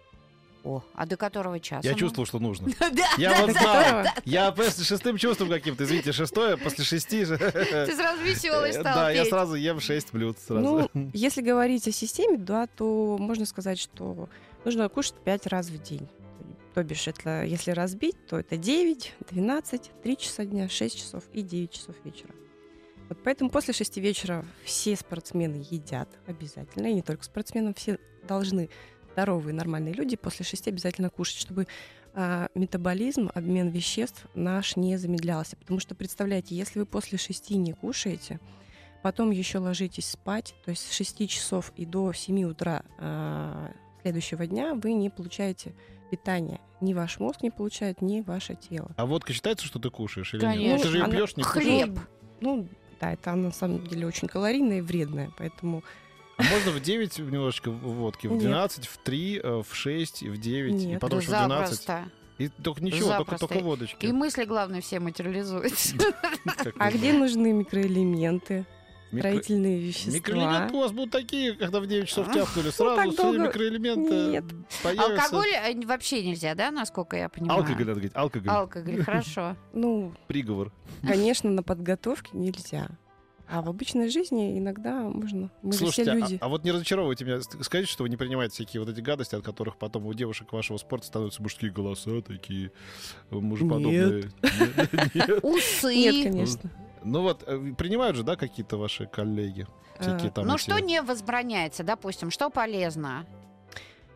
О, 0.65 0.83
а 0.95 1.07
до 1.07 1.17
которого 1.17 1.61
часа? 1.61 1.87
Я 1.87 1.93
ну? 1.93 1.99
чувствовал, 1.99 2.27
что 2.27 2.39
нужно. 2.39 2.71
Я 3.19 3.41
вот 3.41 3.51
знал. 3.51 4.05
Я 4.25 4.51
после 4.51 4.85
шестым 4.85 5.19
чувством 5.19 5.51
каким-то, 5.51 5.85
извините, 5.85 6.13
шестое, 6.13 6.57
после 6.57 6.85
шести 6.85 7.25
же. 7.25 7.37
Ты 7.39 7.95
сразу 7.95 8.23
веселый 8.23 8.73
стал, 8.73 8.95
Да, 8.95 9.11
я 9.11 9.25
сразу 9.25 9.55
ем 9.55 9.81
шесть 9.81 10.13
блюд 10.13 10.39
сразу. 10.39 10.89
Ну, 10.93 11.11
если 11.15 11.43
говорить 11.43 11.87
о 11.89 11.93
системе, 11.93 12.39
да, 12.39 12.67
то 12.67 13.17
можно 13.19 13.45
сказать, 13.45 13.79
что 13.79 14.29
нужно 14.65 14.89
кушать 14.89 15.15
5 15.25 15.47
раз 15.47 15.69
в 15.69 15.83
день. 15.83 16.09
То 16.75 16.85
бишь, 16.85 17.09
это 17.09 17.45
если 17.45 17.73
разбить, 17.73 18.17
то 18.27 18.39
это 18.39 18.57
9, 18.57 19.15
12, 19.31 19.91
3 20.03 20.17
часа 20.17 20.45
дня, 20.45 20.69
6 20.69 20.99
часов 20.99 21.25
и 21.33 21.43
9 21.43 21.71
часов 21.71 21.97
вечера. 22.05 22.33
Вот 23.09 23.19
поэтому 23.25 23.51
после 23.51 23.75
6 23.75 23.97
вечера 23.97 24.45
все 24.65 24.95
спортсмены 24.95 25.67
едят 25.69 26.09
обязательно, 26.27 26.87
и 26.87 26.95
не 26.95 27.03
только 27.03 27.25
спортсмены, 27.25 27.75
все 27.75 27.99
должны, 28.27 28.71
здоровые, 29.13 29.53
нормальные 29.53 29.95
люди, 29.95 30.17
после 30.17 30.45
6 30.45 30.69
обязательно 30.69 31.11
кушать, 31.11 31.39
чтобы 31.39 31.67
а, 32.15 32.49
метаболизм, 32.55 33.31
обмен 33.35 33.69
веществ 33.69 34.27
наш 34.35 34.77
не 34.77 34.97
замедлялся. 34.97 35.57
Потому 35.57 35.81
что, 35.81 35.95
представляете, 35.95 36.55
если 36.55 36.79
вы 36.79 36.87
после 36.87 37.19
6 37.19 37.51
не 37.51 37.73
кушаете, 37.73 38.39
потом 39.03 39.31
еще 39.31 39.59
ложитесь 39.59 40.09
спать, 40.11 40.55
то 40.65 40.71
есть 40.71 40.89
с 40.89 40.93
6 40.93 41.29
часов 41.29 41.73
и 41.77 41.87
до 41.87 42.13
7 42.13 42.45
утра 42.45 42.85
а, 42.99 43.73
следующего 44.03 44.47
дня 44.47 44.75
вы 44.75 44.93
не 44.93 45.11
получаете 45.11 45.75
питание. 46.11 46.61
Ни 46.81 46.95
ваш 46.95 47.19
мозг 47.21 47.43
не 47.43 47.51
получает, 47.51 48.03
ни 48.03 48.21
ваше 48.21 48.55
тело. 48.55 48.91
А 48.97 49.07
водка 49.07 49.33
считается, 49.33 49.67
что 49.67 49.79
ты 49.79 49.91
кушаешь 49.91 50.35
или 50.35 50.41
нет? 50.45 50.55
Конечно. 50.55 50.79
Ты 50.85 50.89
же 50.89 50.97
ее 50.99 51.05
Она- 51.05 51.13
пьешь, 51.15 51.37
не 51.37 51.43
кушаешь. 51.45 51.65
Хлеб. 51.65 51.99
Ну, 52.41 52.69
да, 53.01 53.13
это 53.13 53.35
на 53.35 53.53
самом 53.53 53.87
деле 53.87 54.07
очень 54.07 54.29
калорийное 54.29 54.79
и 54.79 54.81
вредное, 54.81 55.31
поэтому 55.39 55.85
А 56.39 56.43
можно 56.43 56.71
в 56.73 56.81
9 56.81 57.19
немножечко 57.19 57.71
водки, 57.71 58.27
в 58.27 58.33
Нет. 58.33 58.41
12, 58.41 58.87
в 58.87 58.97
3, 58.99 59.41
э, 59.43 59.63
в 59.63 59.75
6, 59.75 60.23
в 60.23 60.39
9, 60.41 60.83
и 60.83 60.87
Нет. 60.87 61.01
потом 61.01 61.19
Да 61.19 61.23
еще 61.23 61.35
в 61.35 61.39
12. 61.47 61.71
запросто. 61.87 62.11
И 62.39 62.49
только 62.49 62.83
ничего, 62.83 63.01
только, 63.09 63.19
Запросто. 63.19 63.47
только 63.49 63.63
водочки. 63.63 64.07
И 64.07 64.13
мысли, 64.13 64.45
главное, 64.45 64.81
все 64.81 64.99
материализуются. 65.01 65.97
А 66.79 66.91
где 66.91 67.13
нужны 67.13 67.53
микроэлементы, 67.53 68.65
Микро- 69.13 69.19
строительные 69.21 69.81
вещества? 69.81 70.13
Микроэлементы 70.13 70.75
у 70.75 70.81
вас 70.81 70.93
будут 70.93 71.11
такие, 71.11 71.55
когда 71.55 71.81
в 71.81 71.87
9 71.87 72.09
часов 72.09 72.29
А, 72.29 72.33
тяпнули, 72.35 72.71
сразу 72.71 72.97
так 72.97 73.09
все 73.13 73.23
долго- 73.23 73.39
микроэлементы 73.39 74.13
Нет. 74.31 74.45
появятся. 74.83 75.23
Алкоголь 75.25 75.49
э, 75.53 75.87
вообще 75.87 76.23
нельзя, 76.25 76.55
да, 76.55 76.71
насколько 76.71 77.17
я 77.17 77.29
понимаю? 77.29 77.61
Алкоголь, 77.61 77.79
надо 77.87 77.93
говорить, 77.95 78.13
алкоголь. 78.15 78.51
Алкоголь, 78.51 79.03
хорошо. 79.05 79.57
Ну, 79.73 80.13
Приговор. 80.29 80.73
конечно, 81.03 81.51
на 81.51 81.63
подготовке 81.63 82.31
нельзя. 82.35 82.89
А 83.53 83.63
в 83.63 83.69
обычной 83.69 84.09
жизни 84.11 84.57
иногда 84.61 85.01
можно. 85.01 85.51
Мы 85.63 85.73
Слушайте, 85.73 86.03
все 86.03 86.11
а- 86.13 86.15
люди. 86.15 86.39
А, 86.41 86.49
вот 86.49 86.63
не 86.63 86.71
разочаровывайте 86.71 87.25
меня. 87.25 87.41
Скажите, 87.41 87.91
что 87.93 88.05
вы 88.05 88.09
не 88.09 88.17
принимаете 88.17 88.55
всякие 88.55 88.79
вот 88.81 88.89
эти 88.89 89.01
гадости, 89.01 89.35
от 89.35 89.43
которых 89.43 89.77
потом 89.77 90.07
у 90.07 90.15
девушек 90.15 90.53
вашего 90.53 90.77
спорта 90.77 91.09
становятся 91.09 91.43
мужские 91.43 91.73
голоса 91.73 92.23
такие 92.23 92.71
мужеподобные. 93.33 94.31
Нет, 94.43 95.15
нет. 95.15 95.31
Усы. 95.45 95.93
Нет, 95.97 96.31
конечно. 96.31 96.71
Ну 97.03 97.23
вот, 97.23 97.45
э, 97.47 97.73
принимают 97.77 98.17
же, 98.17 98.23
да, 98.23 98.37
какие-то 98.37 98.77
ваши 98.77 99.07
коллеги? 99.07 99.67
Всякие 99.99 100.29
А, 100.29 100.33
там 100.33 100.47
Ну 100.47 100.55
эти- 100.55 100.63
что 100.63 100.79
не 100.79 101.03
возбраняется, 101.03 101.83
допустим, 101.85 102.31
что 102.31 102.51
полезно? 102.51 103.27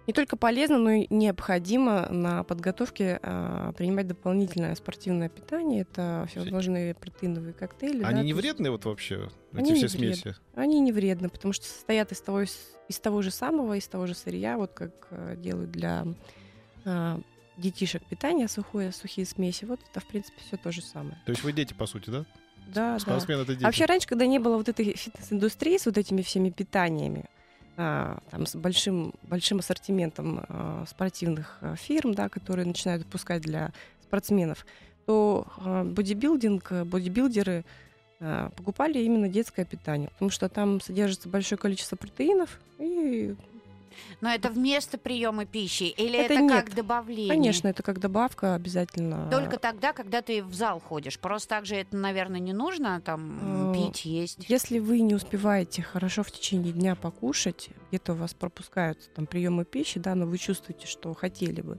Не 0.07 0.13
только 0.13 0.37
полезно, 0.37 0.77
но 0.77 0.91
и 0.91 1.07
необходимо 1.09 2.09
на 2.11 2.43
подготовке 2.45 3.19
а, 3.23 3.73
принимать 3.73 4.07
дополнительное 4.07 4.75
спортивное 4.75 5.31
питание. 5.31 5.81
Это 5.83 6.27
всевозможные 6.29 6.95
протеиновые 6.95 7.55
коктейли. 7.55 8.03
да, 8.03 8.09
Они 8.09 8.19
то 8.19 8.23
не 8.25 8.29
есть 8.31 8.41
вредные 8.43 8.71
вот 8.71 8.85
вообще, 8.85 9.31
Они 9.55 9.73
эти 9.73 9.87
все 9.87 9.99
вредны. 9.99 10.15
смеси? 10.17 10.37
Они 10.55 10.81
не 10.81 10.93
вредны, 10.93 11.31
потому 11.31 11.55
что 11.55 11.65
состоят 11.65 12.13
из 12.13 12.21
того, 12.21 12.43
из 12.43 12.99
того 13.01 13.23
же 13.23 13.31
самого, 13.31 13.79
из 13.79 13.89
того 13.89 14.07
же 14.07 14.15
сырья, 14.15 14.59
вот 14.59 14.73
как 14.75 14.91
а, 15.11 15.37
делают 15.37 15.71
для 15.71 16.05
а, 16.85 17.19
детишек 17.57 18.05
питание 18.05 18.47
сухое, 18.49 18.93
сухие 18.93 19.27
смеси. 19.27 19.65
Вот 19.65 19.81
это, 19.91 20.01
в 20.01 20.07
принципе, 20.07 20.39
все 20.47 20.59
то 20.59 20.71
же 20.71 20.83
самое. 20.83 21.17
То 21.25 21.31
есть 21.33 21.43
вы 21.45 21.53
дети, 21.55 21.73
по 21.73 21.87
сути, 21.87 22.11
да? 22.11 22.27
Да, 22.67 22.95
да. 22.95 22.99
Спортсмен 22.99 23.41
это 23.41 23.53
дети. 23.53 23.63
А 23.63 23.67
вообще 23.67 23.85
раньше, 23.87 24.07
когда 24.07 24.27
не 24.27 24.39
было 24.39 24.57
вот 24.57 24.69
этой 24.69 24.97
фитнес-индустрии 24.97 25.79
с 25.79 25.87
вот 25.87 25.99
этими 25.99 26.23
всеми 26.23 26.51
питаниями, 26.51 27.25
а, 27.77 28.19
там, 28.31 28.47
с 28.47 28.55
большим, 28.55 29.15
большим 29.23 29.59
ассортиментом 29.59 30.45
а, 30.49 30.85
спортивных 30.89 31.59
а, 31.61 31.77
фирм, 31.77 32.15
да, 32.15 32.29
которые 32.29 32.67
начинают 32.67 33.05
выпускать 33.05 33.43
для 33.43 33.73
спортсменов, 34.03 34.65
то 35.07 35.47
а, 35.59 35.85
бодибилдинг, 35.85 36.71
а, 36.71 36.85
бодибилдеры 36.85 37.65
а, 38.21 38.51
покупали 38.51 38.99
именно 39.01 39.29
детское 39.29 39.65
питание, 39.65 40.09
потому 40.11 40.31
что 40.31 40.49
там 40.49 40.81
содержится 40.81 41.29
большое 41.29 41.59
количество 41.59 41.97
протеинов 41.97 42.61
и 42.79 43.35
Но 44.21 44.31
это 44.31 44.51
вместо 44.51 44.99
приема 44.99 45.45
пищи 45.47 45.85
или 45.85 46.19
это, 46.19 46.35
Это 46.35 46.43
нет. 46.43 46.65
как 46.65 46.75
добавление? 46.75 47.29
Конечно, 47.35 47.69
это 47.69 47.83
как 47.83 47.99
добавка 48.01 48.55
обязательно. 48.55 49.29
Только 49.31 49.59
тогда, 49.59 49.93
когда 49.93 50.23
ты 50.23 50.43
в 50.43 50.55
зал 50.55 50.81
ходишь. 50.81 51.19
Просто 51.19 51.49
так 51.51 51.67
же 51.67 51.77
это, 51.77 51.97
наверное, 51.97 52.41
не 52.41 52.53
нужно 52.53 53.01
там 53.01 53.73
Э, 53.73 53.75
пить, 53.75 54.05
есть. 54.05 54.45
Если 54.49 54.79
вы 54.79 55.01
не 55.01 55.15
успеваете 55.15 55.83
хорошо 55.83 56.23
в 56.23 56.31
течение 56.31 56.73
дня 56.73 56.95
покушать, 56.95 57.69
где-то 57.89 58.13
у 58.13 58.17
вас 58.17 58.35
пропускаются 58.35 59.09
там 59.11 59.27
приемы 59.27 59.65
пищи, 59.65 59.99
да, 60.01 60.15
но 60.15 60.27
вы 60.27 60.39
чувствуете, 60.39 60.87
что 60.87 61.13
хотели 61.15 61.61
бы. 61.61 61.79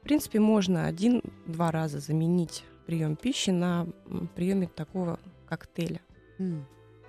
В 0.00 0.04
принципе, 0.04 0.40
можно 0.40 0.86
один-два 0.86 1.70
раза 1.70 1.98
заменить 2.00 2.64
прием 2.86 3.16
пищи 3.16 3.50
на 3.50 3.86
приеме 4.34 4.66
такого 4.68 5.18
коктейля. 5.46 6.00
М. 6.38 6.66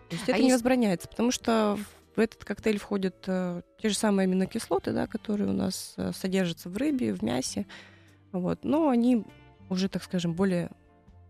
То 0.09 0.15
есть 0.15 0.27
А 0.27 0.31
это 0.31 0.41
не 0.41 0.47
есть- 0.47 0.55
возбраняется, 0.55 1.07
потому 1.07 1.31
что 1.31 1.77
в 2.19 2.21
этот 2.21 2.43
коктейль 2.43 2.77
входят 2.77 3.23
э, 3.27 3.61
те 3.81 3.87
же 3.87 3.95
самые 3.95 4.25
аминокислоты, 4.25 4.91
да, 4.91 5.07
которые 5.07 5.49
у 5.49 5.53
нас 5.53 5.93
э, 5.95 6.11
содержатся 6.11 6.69
в 6.69 6.75
рыбе, 6.75 7.13
в 7.13 7.23
мясе, 7.23 7.65
вот, 8.33 8.65
но 8.65 8.89
они 8.89 9.23
уже, 9.69 9.87
так 9.87 10.03
скажем, 10.03 10.33
более 10.33 10.69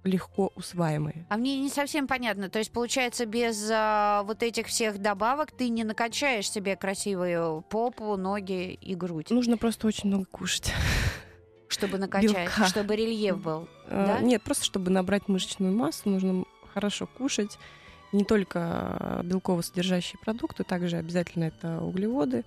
легко 0.04 0.52
усваиваемые. 0.56 1.28
А 1.30 1.38
мне 1.38 1.60
не 1.60 1.69
совсем 1.69 2.08
понятно. 2.08 2.49
То 2.49 2.58
есть, 2.58 2.71
получается, 2.71 3.28
без 3.28 3.69
а, 3.71 4.23
вот 4.23 4.41
этих 4.41 4.65
всех 4.65 4.97
добавок 4.97 5.52
ты 5.52 5.69
не 5.69 5.84
накачаешь 5.84 6.49
себе 6.49 6.75
красивую 6.75 7.62
попу, 7.69 8.17
ноги 8.17 8.73
и 8.73 8.95
грудь, 8.95 9.30
Нужно 9.30 9.58
просто 9.58 9.86
очень 9.86 10.10
много 10.10 10.25
кушать. 10.25 10.73
чтобы 11.67 11.99
накачать, 11.99 12.34
белка. 12.34 12.65
чтобы 12.65 12.95
рельеф 12.95 13.39
был. 13.39 13.67
Э, 13.86 14.06
Да? 14.08 14.19
Нет, 14.21 14.41
просто 14.41 14.65
чтобы 14.65 14.89
набрать 14.89 15.28
мышечную 15.28 15.71
массу, 15.71 16.10
нужно 16.10 16.45
хорошо 16.73 17.06
кушать. 17.06 17.60
Не 18.11 18.23
только 18.23 19.21
белково-содержащие 19.23 20.19
продукты, 20.19 20.63
также 20.63 20.97
обязательно 20.97 21.45
это 21.45 21.79
углеводы, 21.81 22.43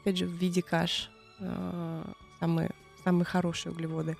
опять 0.00 0.16
же, 0.16 0.26
в 0.26 0.32
виде 0.32 0.62
каш, 0.62 1.10
э, 1.40 2.04
самые, 2.40 2.70
самые 3.04 3.24
хорошие 3.24 3.72
углеводы. 3.72 4.16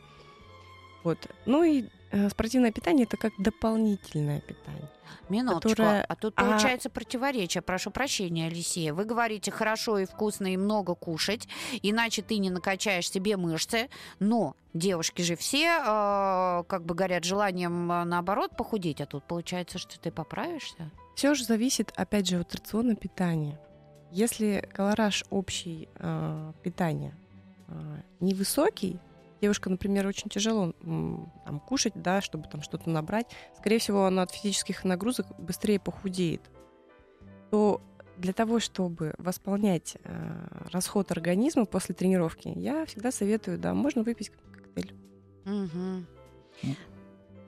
Вот. 1.05 1.19
Ну 1.47 1.65
и 1.65 1.85
э, 2.11 2.29
спортивное 2.31 2.73
питание 2.73 3.05
это 3.05 3.17
как 3.17 3.33
дополнительное 3.39 4.41
питание. 4.41 4.89
Минуточку. 5.29 5.71
которая- 5.71 6.05
А 6.09 6.15
тут 6.17 6.35
а- 6.37 6.45
получается 6.45 6.91
противоречие. 6.91 7.63
Прошу 7.63 7.91
прощения, 7.91 8.47
Алисия. 8.49 8.93
Вы 8.93 9.05
говорите 9.05 9.51
хорошо 9.51 9.99
и 9.99 10.05
вкусно 10.05 10.53
и 10.53 10.57
много 10.57 10.95
кушать, 10.95 11.49
иначе 11.83 12.23
ты 12.23 12.39
не 12.39 12.51
накачаешь 12.51 13.09
себе 13.11 13.37
мышцы. 13.37 13.89
Но 14.19 14.57
девушки 14.75 15.23
же 15.23 15.37
все, 15.37 15.67
э, 15.79 16.65
как 16.69 16.85
бы 16.85 16.95
горят 16.95 17.25
желанием, 17.25 17.91
э, 17.91 18.05
наоборот, 18.05 18.57
похудеть. 18.57 19.01
А 19.01 19.07
тут 19.07 19.25
получается, 19.25 19.79
что 19.79 19.99
ты 19.99 20.11
поправишься? 20.11 20.91
Все 21.15 21.35
же 21.35 21.45
зависит, 21.45 21.93
опять 21.97 22.27
же, 22.29 22.39
от 22.41 22.55
рациона 22.55 22.95
питания. 22.95 23.59
Если 24.11 24.69
колораж 24.75 25.25
общий 25.31 25.89
э, 25.97 26.53
питания 26.63 27.15
э, 27.69 27.73
невысокий, 28.21 28.99
девушка, 29.43 29.69
например, 29.69 30.07
очень 30.07 30.31
тяжело 30.31 30.73
там, 30.81 31.61
кушать, 31.67 31.95
да, 31.97 32.21
чтобы 32.21 32.49
там 32.49 32.63
что-то 32.63 32.89
набрать, 32.89 33.27
скорее 33.59 33.79
всего, 33.79 34.07
она 34.07 34.23
от 34.23 34.31
физических 34.31 34.85
нагрузок 34.85 35.27
быстрее 35.39 35.81
похудеет, 35.81 36.41
то 37.51 37.83
для 38.17 38.33
того, 38.33 38.61
чтобы 38.61 39.15
восполнять 39.19 39.97
э, 40.05 40.69
расход 40.71 41.11
организма 41.11 41.65
после 41.67 41.95
тренировки, 41.95 42.53
я 42.55 42.87
всегда 42.87 43.11
советую, 43.11 43.59
да, 43.59 43.75
можно 43.75 44.03
выпить 44.03 44.31
коктейль. 44.31 44.95
Мгм. 45.45 46.07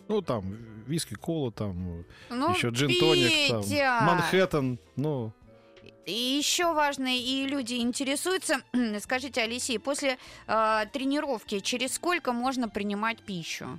Ну, 0.09 0.21
там, 0.21 0.45
виски, 0.87 1.15
кола, 1.15 1.53
там, 1.53 2.05
Ну, 2.29 2.51
еще 2.53 2.69
джин-тоник, 2.69 3.51
там, 3.51 3.63
Петя! 3.63 4.01
Манхэттен, 4.03 4.79
ну... 4.97 5.33
И 6.07 6.13
еще 6.13 6.75
важно, 6.75 7.17
и 7.17 7.47
люди 7.47 7.75
интересуются. 7.75 8.61
Скажите, 9.01 9.43
Алисия, 9.43 9.81
после 9.81 10.19
э, 10.47 10.85
тренировки 10.93 11.61
через 11.61 11.95
сколько 11.95 12.33
можно 12.33 12.69
принимать 12.69 13.23
пищу? 13.23 13.79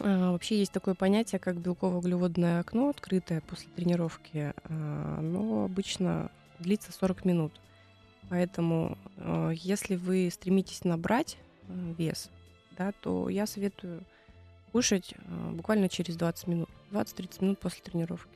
А, 0.00 0.32
Вообще 0.32 0.58
есть 0.58 0.72
такое 0.72 0.94
понятие, 0.94 1.38
как 1.38 1.56
белково-углеводное 1.56 2.60
окно, 2.60 2.88
открытое 2.88 3.42
после 3.42 3.68
тренировки, 3.76 4.54
а, 4.64 5.20
но 5.20 5.64
обычно 5.64 6.30
длится 6.58 6.92
40 6.92 7.24
минут. 7.24 7.52
Поэтому, 8.30 8.96
а, 9.18 9.50
если 9.50 9.96
вы 9.96 10.30
стремитесь 10.32 10.84
набрать 10.84 11.36
а, 11.68 11.94
вес, 11.98 12.30
да, 12.78 12.92
то 13.02 13.28
я 13.28 13.46
советую 13.46 14.02
кушать 14.72 15.14
а, 15.18 15.50
буквально 15.50 15.88
через 15.88 16.16
20 16.16 16.46
минут, 16.46 16.68
20-30 16.90 17.44
минут 17.44 17.58
после 17.58 17.82
тренировки. 17.82 18.30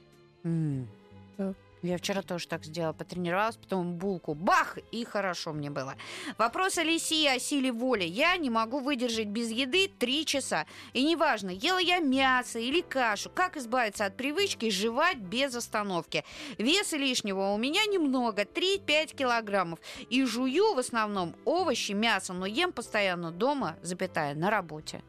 Да. 1.39 1.55
Я 1.85 1.99
вчера 1.99 2.23
тоже 2.23 2.49
так 2.49 2.65
сделала, 2.65 2.95
потренировалась, 2.95 3.57
потом 3.57 3.97
булку, 3.97 4.33
бах, 4.35 4.79
и 4.91 5.05
хорошо 5.05 5.53
мне 5.53 5.69
было. 5.69 5.97
Вопрос 6.39 6.79
Алисии 6.79 7.27
о 7.27 7.39
силе 7.39 7.73
воли. 7.73 8.05
Я 8.05 8.39
не 8.39 8.49
могу 8.49 8.81
выдержать 8.81 9.27
без 9.27 9.51
еды 9.51 9.89
три 9.89 10.25
часа. 10.25 10.65
И 10.95 11.05
неважно, 11.05 11.51
ела 11.51 11.77
я 11.77 11.99
мясо 11.99 12.59
или 12.59 12.81
кашу, 12.81 13.29
как 13.29 13.59
избавиться 13.59 14.07
от 14.07 14.17
привычки 14.17 14.71
жевать 14.71 15.19
без 15.19 15.55
остановки. 15.55 16.25
Веса 16.57 16.97
лишнего 16.97 17.53
у 17.53 17.59
меня 17.59 17.85
немного, 17.85 18.45
3-5 18.45 19.15
килограммов. 19.15 19.79
И 20.09 20.25
жую 20.25 20.75
в 20.75 20.79
основном 20.79 21.37
овощи, 21.45 21.93
мясо, 21.93 22.33
но 22.33 22.47
ем 22.47 22.73
постоянно 22.73 23.31
дома, 23.31 23.77
запятая, 23.83 24.35
на 24.35 24.49
работе. 24.49 25.03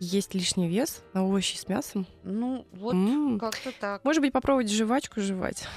Есть 0.00 0.34
лишний 0.34 0.66
вес 0.66 1.02
на 1.12 1.24
овощи 1.26 1.56
с 1.56 1.68
мясом. 1.68 2.06
Ну, 2.22 2.66
вот 2.72 2.94
М. 2.94 3.38
как-то 3.38 3.70
так. 3.78 4.02
Может 4.02 4.22
быть, 4.22 4.32
попробовать 4.32 4.70
жвачку 4.72 5.20
жевать. 5.20 5.68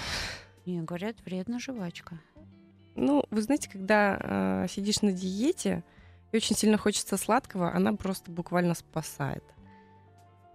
Не, 0.65 0.81
говорят, 0.81 1.17
вредна 1.25 1.59
жвачка. 1.59 2.19
Ну, 2.95 3.25
вы 3.31 3.41
знаете, 3.41 3.69
когда 3.69 4.17
э, 4.63 4.67
сидишь 4.69 5.01
на 5.01 5.11
диете 5.11 5.83
и 6.31 6.37
очень 6.37 6.55
сильно 6.55 6.77
хочется 6.77 7.17
сладкого, 7.17 7.73
она 7.73 7.93
просто 7.93 8.31
буквально 8.31 8.75
спасает. 8.75 9.43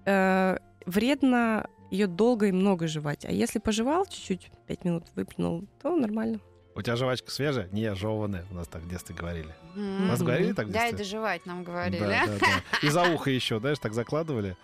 Э, 0.06 0.56
вредно 0.86 1.68
ее 1.90 2.06
долго 2.06 2.46
и 2.46 2.52
много 2.52 2.86
жевать. 2.88 3.26
А 3.26 3.30
если 3.30 3.58
пожевал 3.58 4.06
чуть-чуть, 4.06 4.50
5 4.66 4.84
минут 4.84 5.04
выплюнул, 5.14 5.64
то 5.82 5.94
нормально. 5.94 6.40
У 6.78 6.82
тебя 6.82 6.94
жвачка 6.94 7.28
свежая, 7.32 7.68
не 7.72 7.84
ожеванная, 7.86 8.44
у 8.52 8.54
нас 8.54 8.68
так 8.68 8.82
в 8.82 8.88
детстве 8.88 9.12
говорили. 9.12 9.52
М. 9.74 10.08
Вас 10.08 10.22
говорили 10.22 10.52
так 10.52 10.68
в 10.68 10.70
Да, 10.70 10.86
и 10.86 10.90
детстве? 10.92 10.98
доживать 10.98 11.44
нам 11.44 11.64
говорили. 11.64 11.98
Да, 11.98 12.26
да, 12.26 12.38
да. 12.38 12.46
И 12.86 12.88
за 12.88 13.02
ухо 13.02 13.30
еще, 13.30 13.58
знаешь, 13.58 13.80
так 13.80 13.94
закладывали. 13.94 14.56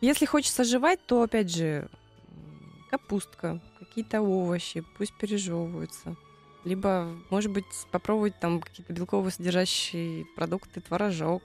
Если 0.00 0.24
хочется 0.24 0.64
жевать, 0.64 0.98
то, 1.04 1.22
опять 1.22 1.54
же, 1.54 1.86
капустка, 2.90 3.60
какие-то 3.78 4.22
овощи, 4.22 4.82
пусть 4.96 5.12
пережевываются. 5.18 6.16
Либо, 6.64 7.14
может 7.28 7.52
быть, 7.52 7.66
попробовать 7.90 8.40
там 8.40 8.62
какие-то 8.62 8.94
белково 8.94 9.28
содержащие 9.28 10.24
продукты, 10.34 10.80
творожок, 10.80 11.42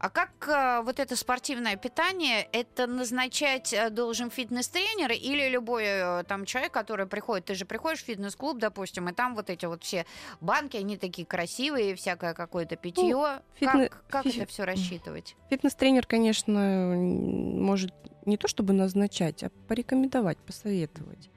А 0.00 0.08
как 0.08 0.30
э, 0.48 0.80
вот 0.82 0.98
это 0.98 1.14
спортивное 1.14 1.76
питание, 1.76 2.48
это 2.52 2.86
назначать 2.86 3.74
э, 3.74 3.90
должен 3.90 4.30
фитнес-тренер 4.30 5.12
или 5.12 5.50
любой 5.50 5.82
э, 5.84 6.24
там 6.24 6.46
человек, 6.46 6.72
который 6.72 7.04
приходит, 7.06 7.44
ты 7.44 7.54
же 7.54 7.66
приходишь 7.66 8.00
в 8.02 8.06
фитнес-клуб, 8.06 8.56
допустим, 8.58 9.10
и 9.10 9.12
там 9.12 9.34
вот 9.34 9.50
эти 9.50 9.66
вот 9.66 9.84
все 9.84 10.06
банки, 10.40 10.78
они 10.78 10.96
такие 10.96 11.26
красивые, 11.26 11.94
всякое 11.96 12.32
какое-то 12.32 12.76
питье. 12.76 13.14
фитне- 13.54 13.90
Как, 13.90 14.06
как 14.08 14.24
фи- 14.24 14.40
это 14.40 14.48
все 14.50 14.64
рассчитывать? 14.64 15.36
Фитнес-тренер, 15.50 16.06
конечно, 16.06 16.94
может 16.96 17.92
не 18.24 18.38
то 18.38 18.48
чтобы 18.48 18.72
назначать, 18.72 19.42
а 19.42 19.50
порекомендовать, 19.68 20.38
посоветовать. 20.38 21.28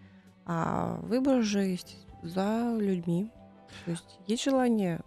А 0.45 0.99
выбор 1.02 1.39
уже 1.39 1.63
есть 1.65 1.97
за 2.21 2.78
людьми. 2.80 3.30
То 3.84 3.91
есть 3.91 4.19
есть 4.28 4.43
желание, 4.43 5.02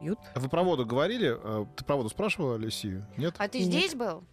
пьют. 0.00 0.18
А 0.34 0.40
Вы 0.40 0.48
про 0.48 0.62
воду 0.62 0.84
говорили? 0.86 1.36
А, 1.36 1.66
Ты 1.76 1.84
про 1.84 1.96
воду 1.96 2.08
спрашивала, 2.08 2.54
Алисию? 2.56 3.06
Нет? 3.16 3.34
А 3.38 3.48
ты 3.48 3.58
Нет. 3.58 3.68
здесь 3.68 3.94
был? 3.94 4.24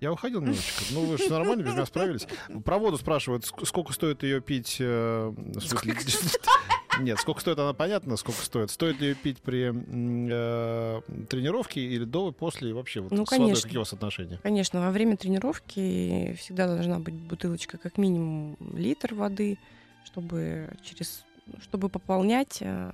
Я 0.00 0.12
уходил 0.12 0.40
немножечко. 0.40 0.84
Ну, 0.92 1.04
вы 1.04 1.18
же 1.18 1.28
нормально 1.28 1.62
без 1.62 1.72
меня 1.74 1.84
справились. 1.84 2.26
Про 2.64 2.78
воду 2.78 2.96
спрашивают, 2.96 3.44
ск- 3.44 3.66
сколько 3.66 3.92
стоит 3.92 4.22
ее 4.22 4.40
пить... 4.40 4.76
э, 4.80 5.32
смысле- 5.60 5.94
Нет, 7.00 7.18
сколько 7.18 7.40
стоит 7.40 7.58
она, 7.58 7.72
понятно, 7.74 8.16
сколько 8.16 8.40
стоит. 8.42 8.70
Стоит 8.70 8.98
ли 9.00 9.08
ее 9.08 9.14
пить 9.14 9.40
при 9.42 9.70
э, 9.72 11.00
тренировке 11.28 11.80
или 11.82 12.04
до, 12.04 12.30
и 12.30 12.32
после, 12.32 12.70
и 12.70 12.72
вообще 12.72 13.00
вот 13.00 13.10
Ну, 13.10 13.24
с 13.26 13.30
водой 13.30 13.38
конечно. 13.46 13.62
какие 13.62 13.76
у 13.78 13.80
вас 13.82 13.92
отношения? 13.92 14.38
Конечно, 14.42 14.80
во 14.80 14.90
время 14.90 15.16
тренировки 15.18 16.34
всегда 16.38 16.66
должна 16.66 16.98
быть 16.98 17.14
бутылочка 17.14 17.78
как 17.78 17.96
минимум 17.98 18.56
литр 18.74 19.14
воды, 19.14 19.58
чтобы 20.04 20.70
через 20.82 21.24
чтобы 21.62 21.88
пополнять 21.88 22.58
э, 22.60 22.90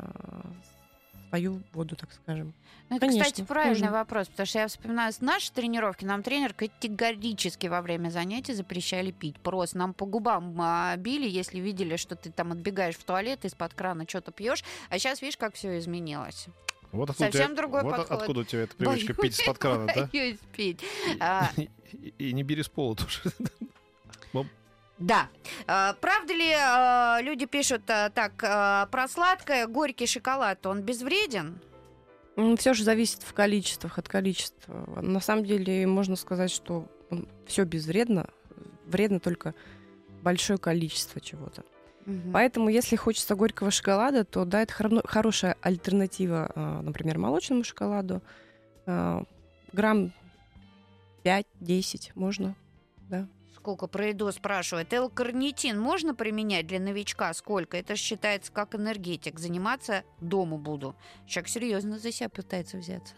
свою 1.37 1.61
воду, 1.72 1.96
так 1.96 2.09
скажем. 2.12 2.55
Ну, 2.88 2.96
это, 2.96 3.07
Конечно, 3.07 3.25
кстати, 3.25 3.46
правильный 3.46 3.81
можно. 3.81 3.99
вопрос, 3.99 4.29
потому 4.29 4.46
что 4.46 4.59
я 4.61 4.68
вспоминаю 4.68 5.12
с 5.12 5.20
нашей 5.20 5.53
тренировки, 5.53 6.05
нам 6.05 6.22
тренер 6.22 6.55
категорически 6.55 7.66
во 7.66 7.83
время 7.83 8.11
занятий 8.11 8.55
запрещали 8.55 9.11
пить. 9.11 9.37
Просто 9.40 9.77
нам 9.79 9.92
по 9.92 10.07
губам 10.07 10.57
а, 10.61 10.96
били, 10.96 11.29
если 11.29 11.59
видели, 11.59 11.96
что 11.96 12.14
ты 12.14 12.31
там 12.31 12.53
отбегаешь 12.53 12.96
в 12.96 13.03
туалет, 13.05 13.44
из-под 13.44 13.75
крана 13.75 14.05
что-то 14.09 14.31
пьешь. 14.31 14.62
А 14.88 14.99
сейчас 14.99 15.20
видишь, 15.20 15.37
как 15.37 15.55
все 15.55 15.79
изменилось. 15.79 16.46
Вот 16.92 17.11
откуда 17.11 17.31
Совсем 17.33 17.49
тебя- 17.49 17.57
другой 17.57 17.83
вот 17.83 17.96
подход. 17.96 18.20
откуда 18.20 18.40
у 18.40 18.44
тебя 18.44 18.62
эта 18.62 18.77
привычка 18.77 19.12
пить 19.12 19.18
Боюсь, 19.18 19.40
из-под 19.40 19.59
крана, 19.59 19.87
да? 19.94 20.09
боюсь 20.12 20.38
пить. 20.57 20.81
А, 21.20 21.51
И, 21.92 22.12
и 22.18 22.33
не 22.33 22.42
бери 22.44 22.62
с 22.62 22.68
пола 22.68 22.96
тоже. 22.96 23.20
Да. 24.98 25.28
А, 25.66 25.94
правда 26.00 26.32
ли 26.32 26.52
а, 26.52 27.18
люди 27.20 27.46
пишут 27.46 27.82
а, 27.88 28.11
так, 28.11 28.37
про 28.90 29.09
сладкое, 29.09 29.66
горький 29.66 30.06
шоколад, 30.06 30.64
он 30.66 30.82
безвреден? 30.82 31.59
Все 32.59 32.74
же 32.74 32.85
зависит 32.85 33.22
в 33.22 33.32
количествах, 33.32 33.98
от 33.98 34.09
количества. 34.09 35.00
На 35.00 35.20
самом 35.20 35.44
деле 35.44 35.87
можно 35.87 36.16
сказать, 36.16 36.50
что 36.50 36.87
все 37.46 37.64
безвредно. 37.64 38.28
Вредно 38.87 39.20
только 39.20 39.54
большое 40.22 40.59
количество 40.59 41.20
чего-то. 41.20 41.64
Мгм. 42.04 42.32
Поэтому, 42.32 42.68
если 42.68 42.96
хочется 42.96 43.35
горького 43.35 43.70
шоколада, 43.70 44.24
то 44.24 44.44
да, 44.44 44.62
это 44.62 44.72
хоро- 44.72 45.06
хорошая 45.06 45.56
альтернатива, 45.61 46.80
например, 46.82 47.18
молочному 47.18 47.64
шоколаду. 47.64 48.22
Грамм 48.85 50.12
5-10 51.24 52.12
можно, 52.14 52.54
да. 53.66 53.72
Сколько 53.72 53.87
про 53.88 54.09
еду 54.09 54.31
спрашивает. 54.33 54.92
Л-карнитин 54.92 55.79
можно 55.81 56.14
применять 56.14 56.66
для 56.66 56.79
новичка? 56.79 57.35
Сколько? 57.35 57.76
Это 57.76 57.96
считается 57.96 58.52
как 58.52 58.74
энергетик. 58.74 59.38
Заниматься 59.38 60.05
дома 60.20 60.57
буду. 60.57 60.94
Человек 61.26 61.48
серьезно 61.48 61.98
за 61.98 62.12
себя 62.12 62.29
пытается 62.29 62.79
взяться. 62.79 63.14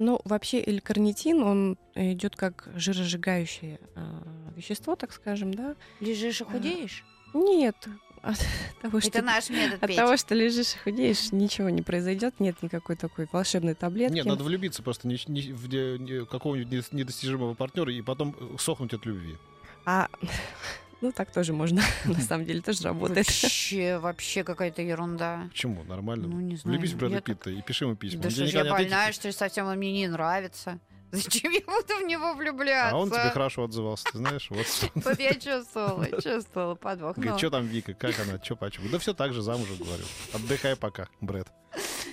Ну, 0.00 0.20
вообще 0.24 0.60
L-карнитин, 0.60 1.42
он 1.42 1.78
идет 1.94 2.34
как 2.34 2.68
жиросжигающее 2.74 3.78
а, 3.94 4.52
вещество, 4.56 4.96
так 4.96 5.12
скажем, 5.12 5.54
да. 5.54 5.76
Лежишь 6.00 6.40
и 6.40 6.44
А, 6.44 6.46
худеешь? 6.46 7.04
Нет, 7.32 7.76
от 8.24 8.38
того, 8.82 9.00
что 9.00 9.08
Это 9.10 9.22
наш 9.22 9.50
метод, 9.50 9.82
От 9.82 9.88
Петь. 9.88 9.96
того, 9.96 10.16
что 10.16 10.34
лежишь 10.34 10.74
и 10.74 10.78
худеешь, 10.78 11.32
ничего 11.32 11.68
не 11.70 11.82
произойдет, 11.82 12.40
нет 12.40 12.62
никакой 12.62 12.96
такой 12.96 13.28
волшебной 13.30 13.74
таблетки. 13.74 14.14
Нет, 14.14 14.26
надо 14.26 14.44
влюбиться 14.44 14.82
просто 14.82 15.06
не- 15.08 15.18
не- 15.28 15.52
в 15.52 15.68
не- 15.68 16.24
какого-нибудь 16.26 16.72
недос- 16.72 16.88
недостижимого 16.92 17.54
партнера 17.54 17.92
и 17.92 18.00
потом 18.02 18.34
э, 18.38 18.56
сохнуть 18.58 18.94
от 18.94 19.04
любви. 19.06 19.36
А, 19.84 20.08
ну 21.00 21.12
так 21.12 21.30
тоже 21.32 21.52
можно, 21.52 21.82
на 22.04 22.20
самом 22.20 22.46
деле, 22.46 22.60
тоже 22.62 22.82
работает. 22.84 23.26
Вообще, 23.26 23.98
вообще 23.98 24.44
какая-то 24.44 24.82
ерунда. 24.82 25.46
Почему? 25.50 25.84
Нормально. 25.84 26.26
Ну, 26.28 26.40
не 26.40 26.56
знаю. 26.56 26.76
Влюбись 26.78 26.92
в 26.94 26.96
Брэда 26.98 27.20
Питта 27.20 27.50
и 27.50 27.60
пиши 27.62 27.84
ему 27.84 27.94
письма. 27.96 28.22
Да 28.22 28.30
что 28.30 28.44
я 28.44 28.64
больная, 28.64 29.12
что 29.12 29.28
ли, 29.28 29.32
совсем 29.34 29.66
он 29.66 29.76
мне 29.76 29.92
не 29.92 30.08
нравится. 30.08 30.78
Зачем 31.14 31.52
я 31.52 31.60
буду 31.60 32.04
в 32.04 32.06
него 32.06 32.34
влюбляться? 32.34 32.96
А 32.96 32.98
он 32.98 33.10
тебе 33.10 33.30
хорошо 33.30 33.64
отзывался, 33.64 34.04
ты 34.12 34.18
знаешь, 34.18 34.48
вот. 34.50 34.66
Вот 35.04 35.18
я 35.18 35.34
чувствовала, 35.34 36.06
чувствовала 36.20 36.74
подвох. 36.74 37.16
Говорит, 37.16 37.38
что 37.38 37.50
там 37.50 37.66
Вика, 37.66 37.94
как 37.94 38.14
она, 38.20 38.42
что 38.42 38.56
почему? 38.56 38.88
Да 38.90 38.98
все 38.98 39.14
так 39.14 39.32
же 39.32 39.42
замужем, 39.42 39.76
говорю. 39.78 40.04
Отдыхай 40.32 40.76
пока, 40.76 41.08
Брэд. 41.20 41.48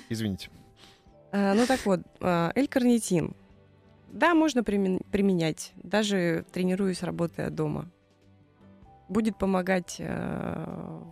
Извините. 0.09 0.49
А, 1.31 1.53
Ну 1.53 1.65
так 1.65 1.85
вот, 1.85 2.01
а, 2.19 2.51
L-карнитин. 2.55 3.35
Да, 4.11 4.33
можно 4.35 4.59
примен- 4.59 5.01
применять, 5.11 5.71
даже 5.75 6.45
тренируясь, 6.51 7.01
работая 7.01 7.49
дома. 7.49 7.89
Будет 9.07 9.37
помогать 9.37 9.95
э, 9.99 10.05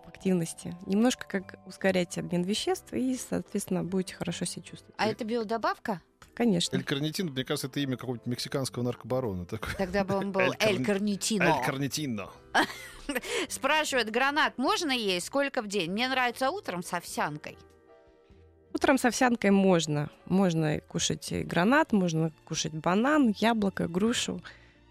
в 0.05 0.07
активности. 0.07 0.75
Немножко 0.85 1.25
как 1.27 1.59
ускорять 1.65 2.17
обмен 2.17 2.43
веществ, 2.43 2.93
и, 2.93 3.17
соответственно, 3.17 3.83
будете 3.83 4.15
хорошо 4.15 4.45
себя 4.45 4.63
чувствовать. 4.63 4.95
А 4.97 5.07
это 5.07 5.23
биодобавка? 5.25 6.01
Конечно. 6.39 6.77
Эль-карнитин, 6.77 7.31
мне 7.31 7.43
кажется, 7.43 7.67
это 7.67 7.81
имя 7.81 7.97
какого-нибудь 7.97 8.25
мексиканского 8.25 8.81
наркобарона. 8.83 9.45
Такой. 9.45 9.73
Тогда 9.77 10.05
бы 10.05 10.15
он 10.15 10.31
был 10.31 10.39
Эль 10.39 10.55
Эль 10.61 10.85
Карнитино. 10.85 11.43
Эль-карнитино. 11.43 12.29
Спрашивает, 13.49 14.09
гранат 14.09 14.57
можно 14.57 14.91
есть? 14.93 15.27
Сколько 15.27 15.61
в 15.61 15.67
день? 15.67 15.91
Мне 15.91 16.07
нравится 16.07 16.49
утром 16.49 16.81
с 16.81 16.93
овсянкой. 16.93 17.57
Утром 18.73 18.97
с 18.97 19.03
овсянкой 19.03 19.51
можно. 19.51 20.09
Можно 20.27 20.79
кушать 20.79 21.29
и 21.33 21.43
гранат, 21.43 21.91
можно 21.91 22.31
кушать 22.45 22.71
банан, 22.73 23.35
яблоко, 23.37 23.89
грушу. 23.89 24.41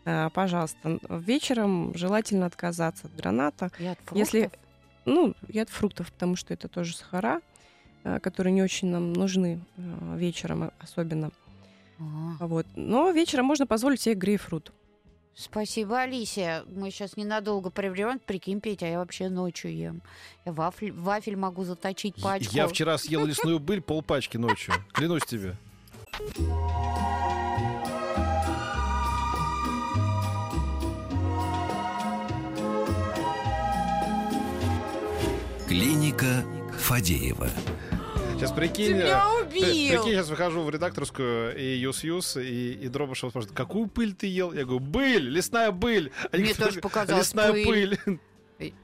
А, 0.05 0.29
Пожалуйста. 0.29 0.99
Вечером 1.09 1.95
желательно 1.97 2.45
отказаться 2.45 3.07
от 3.07 3.15
граната. 3.17 3.71
И 3.79 3.87
от 3.87 3.99
Если- 4.13 4.41
фруктов? 4.43 4.61
Ну, 5.07 5.35
и 5.49 5.59
от 5.59 5.71
фруктов, 5.71 6.13
потому 6.13 6.37
что 6.37 6.53
это 6.53 6.69
тоже 6.69 6.95
сахара, 6.95 7.41
которые 8.23 8.53
не 8.53 8.62
очень 8.62 8.88
нам 8.88 9.12
нужны 9.12 9.61
а, 9.77 10.16
вечером 10.16 10.64
а, 10.64 10.73
особенно. 10.79 11.31
А, 11.99 12.47
Вот. 12.47 12.66
Но 12.77 13.11
вечером 13.11 13.47
можно 13.47 13.66
позволить 13.66 14.01
себе 14.01 14.14
грейпфрут. 14.14 14.73
Спасибо, 15.35 16.01
Алисия. 16.01 16.64
Мы 16.66 16.90
сейчас 16.90 17.16
ненадолго 17.16 17.71
прервем. 17.71 18.18
Прикинь, 18.18 18.61
Петя, 18.61 18.87
а 18.87 18.88
я 18.88 18.99
вообще 18.99 19.29
ночью 19.29 19.73
ем. 19.73 20.03
Я 20.44 20.53
вафель, 20.53 20.90
вафель 20.92 21.37
могу 21.37 21.62
заточить 21.62 22.16
пачку. 22.21 22.57
Я 22.57 22.66
вчера 22.66 22.99
съел 22.99 23.25
лесную 23.25 23.61
быль 23.61 23.81
полпачки 23.81 24.37
ночью. 24.37 24.75
Клянусь 24.92 25.23
тебе. 25.25 25.55
Клиника 35.68 36.44
Фадеева. 36.81 37.49
Сейчас 38.38 38.53
Ты 38.53 38.57
прикинь... 38.57 38.92
меня 38.92 39.24
э, 39.40 39.46
Прикинь, 39.51 39.96
убил! 39.96 40.05
сейчас 40.05 40.29
выхожу 40.29 40.62
в 40.62 40.70
редакторскую, 40.70 41.57
и 41.59 41.77
Юс-Юс, 41.79 42.37
и, 42.37 42.72
и 42.74 42.87
Дробышев 42.87 43.31
спрашивает, 43.31 43.57
какую 43.57 43.88
пыль 43.88 44.14
ты 44.14 44.29
ел? 44.29 44.53
Я 44.53 44.62
говорю, 44.62 44.79
быль, 44.79 45.29
лесная 45.29 45.72
быль. 45.72 46.12
Они 46.31 46.44
Мне 46.44 46.55
тоже 46.55 46.81
показалось 46.81 47.27
Лесная 47.27 47.53
пыль. 47.53 47.98
пыль. 48.05 48.20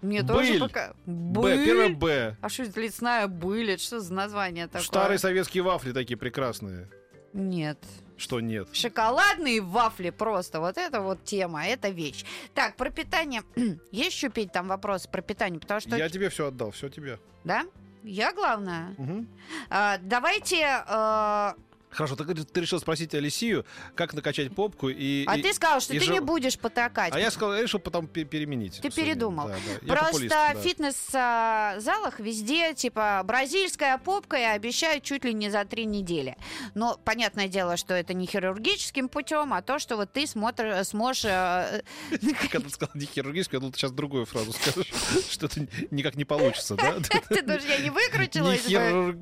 Мне 0.02 0.24
тоже 0.24 0.54
Быль. 0.54 0.60
пока... 0.60 0.94
Б, 1.06 1.64
первое 1.64 1.88
Б. 1.90 2.36
А 2.40 2.48
что 2.48 2.64
это 2.64 2.80
лесная 2.80 3.28
быль? 3.28 3.70
Это 3.70 3.80
что 3.80 4.00
за 4.00 4.12
название 4.12 4.66
такое? 4.66 4.82
Старые 4.82 5.18
советские 5.18 5.62
вафли 5.62 5.92
такие 5.92 6.16
прекрасные. 6.16 6.90
Нет. 7.32 7.78
Что 8.16 8.40
нет? 8.40 8.68
Шоколадные 8.72 9.60
вафли 9.60 10.10
просто. 10.10 10.58
Вот 10.58 10.78
это 10.78 11.00
вот 11.00 11.22
тема, 11.22 11.64
это 11.64 11.90
вещь. 11.90 12.24
Так, 12.54 12.74
про 12.74 12.90
питание. 12.90 13.42
Есть 13.92 14.16
еще, 14.16 14.30
Петь, 14.30 14.50
там 14.50 14.66
вопросы 14.66 15.08
про 15.08 15.22
питание? 15.22 15.60
Потому 15.60 15.80
что... 15.80 15.96
Я 15.96 16.08
тебе 16.08 16.28
все 16.28 16.48
отдал, 16.48 16.72
все 16.72 16.88
тебе. 16.88 17.20
Да? 17.44 17.64
Я 18.04 18.32
главное. 18.32 18.94
Мгм. 18.98 19.26
А, 19.70 19.98
давайте... 19.98 20.84
а, 20.86 21.54
Хорошо, 21.94 22.16
ты, 22.16 22.34
ты 22.34 22.60
решил 22.60 22.80
спросить 22.80 23.14
Алисию, 23.14 23.64
как 23.94 24.14
накачать 24.14 24.54
попку 24.54 24.88
и... 24.88 25.24
а 25.26 25.36
и- 25.38 25.42
ты 25.42 25.52
сказал, 25.54 25.80
что 25.80 25.92
ты 25.92 26.00
жи- 26.00 26.12
не 26.12 26.20
будешь 26.20 26.58
потакать. 26.58 27.12
А 27.14 27.20
я 27.20 27.30
сказал, 27.30 27.54
я 27.54 27.62
решил 27.62 27.78
потом 27.78 28.06
пе- 28.08 28.24
переменить. 28.24 28.80
Ты 28.82 28.90
передумал. 28.90 29.48
Да, 29.48 29.54
да. 29.54 29.86
Я 29.86 29.94
Просто 29.94 30.24
в 30.24 30.28
да. 30.28 30.54
фитнес-залах 30.54 32.18
везде, 32.20 32.74
типа, 32.74 33.22
бразильская 33.24 33.98
попка 33.98 34.36
и 34.36 34.42
обещают 34.42 35.04
чуть 35.04 35.24
ли 35.24 35.32
не 35.34 35.50
за 35.50 35.64
три 35.64 35.84
недели. 35.84 36.36
Но 36.74 36.98
понятное 37.04 37.48
дело, 37.48 37.76
что 37.76 37.94
это 37.94 38.12
не 38.14 38.26
хирургическим 38.26 39.08
путем, 39.08 39.52
а 39.54 39.62
то, 39.62 39.78
что 39.78 39.96
вот 39.96 40.12
ты 40.12 40.24
смотр- 40.24 40.82
сможешь... 40.84 41.24
э, 41.26 41.82
Когда 42.50 42.66
ты 42.66 42.70
сказал 42.70 42.92
не 42.94 43.06
хирургическую, 43.06 43.58
я 43.58 43.60
думал, 43.60 43.72
ты 43.72 43.78
сейчас 43.78 43.92
другую 43.92 44.26
фразу 44.26 44.52
скажешь, 44.52 44.92
что 45.30 45.46
это 45.46 45.66
никак 45.90 46.16
не 46.16 46.24
получится, 46.24 46.74
да? 46.74 46.94
Ты 47.28 47.42
думаешь, 47.42 47.62
я 47.68 47.78
не 47.78 47.90
выкрутилась 47.90 48.64
бы? 48.64 49.18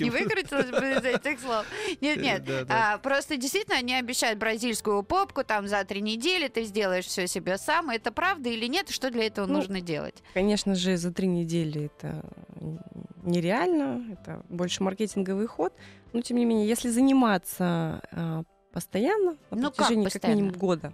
Не 0.00 0.10
выкрутилась 0.10 0.70
бы 0.70 0.90
из 0.98 1.04
этих 1.04 1.40
слов. 1.40 1.66
Нет, 2.00 2.16
нет. 2.20 2.44
Да, 2.44 2.64
да. 2.64 2.94
А, 2.94 2.98
просто 2.98 3.36
действительно 3.36 3.76
они 3.78 3.94
обещают 3.94 4.38
бразильскую 4.38 5.02
попку 5.02 5.44
там 5.44 5.68
за 5.68 5.84
три 5.84 6.00
недели, 6.00 6.48
ты 6.48 6.64
сделаешь 6.64 7.06
все 7.06 7.26
себе 7.26 7.58
сам. 7.58 7.90
Это 7.90 8.12
правда 8.12 8.48
или 8.48 8.66
нет? 8.66 8.90
Что 8.90 9.10
для 9.10 9.26
этого 9.26 9.46
Ну, 9.46 9.54
нужно 9.54 9.80
делать? 9.80 10.22
Конечно 10.34 10.74
же, 10.74 10.96
за 10.96 11.12
три 11.12 11.26
недели 11.26 11.86
это 11.86 12.24
нереально, 13.22 14.12
это 14.12 14.42
больше 14.48 14.82
маркетинговый 14.82 15.46
ход. 15.46 15.72
Но, 16.12 16.20
тем 16.20 16.36
не 16.36 16.44
менее, 16.44 16.68
если 16.68 16.88
заниматься 16.88 18.02
а, 18.12 18.42
постоянно, 18.72 19.36
на 19.50 19.56
Ну, 19.56 19.62
как 19.64 19.76
протяжении 19.76 20.04
как, 20.04 20.12
постоянно? 20.12 20.40
минимум 20.40 20.58
года, 20.58 20.92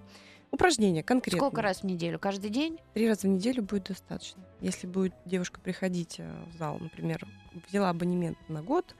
упражнения 0.50 1.02
конкретно. 1.02 1.38
Сколько 1.38 1.62
раз 1.62 1.80
в 1.80 1.84
неделю? 1.84 2.18
Каждый 2.18 2.50
день? 2.50 2.78
Три 2.94 3.08
раза 3.08 3.22
в 3.22 3.30
неделю 3.30 3.62
будет 3.62 3.84
достаточно. 3.84 4.42
Если 4.60 4.86
будет 4.86 5.14
девушка 5.26 5.60
приходить 5.60 6.16
э, 6.18 6.30
в 6.52 6.56
зал, 6.58 6.78
например, 6.78 7.26
взяла 7.68 7.90
абонемент 7.90 8.38
на 8.48 8.62
год, 8.62 8.94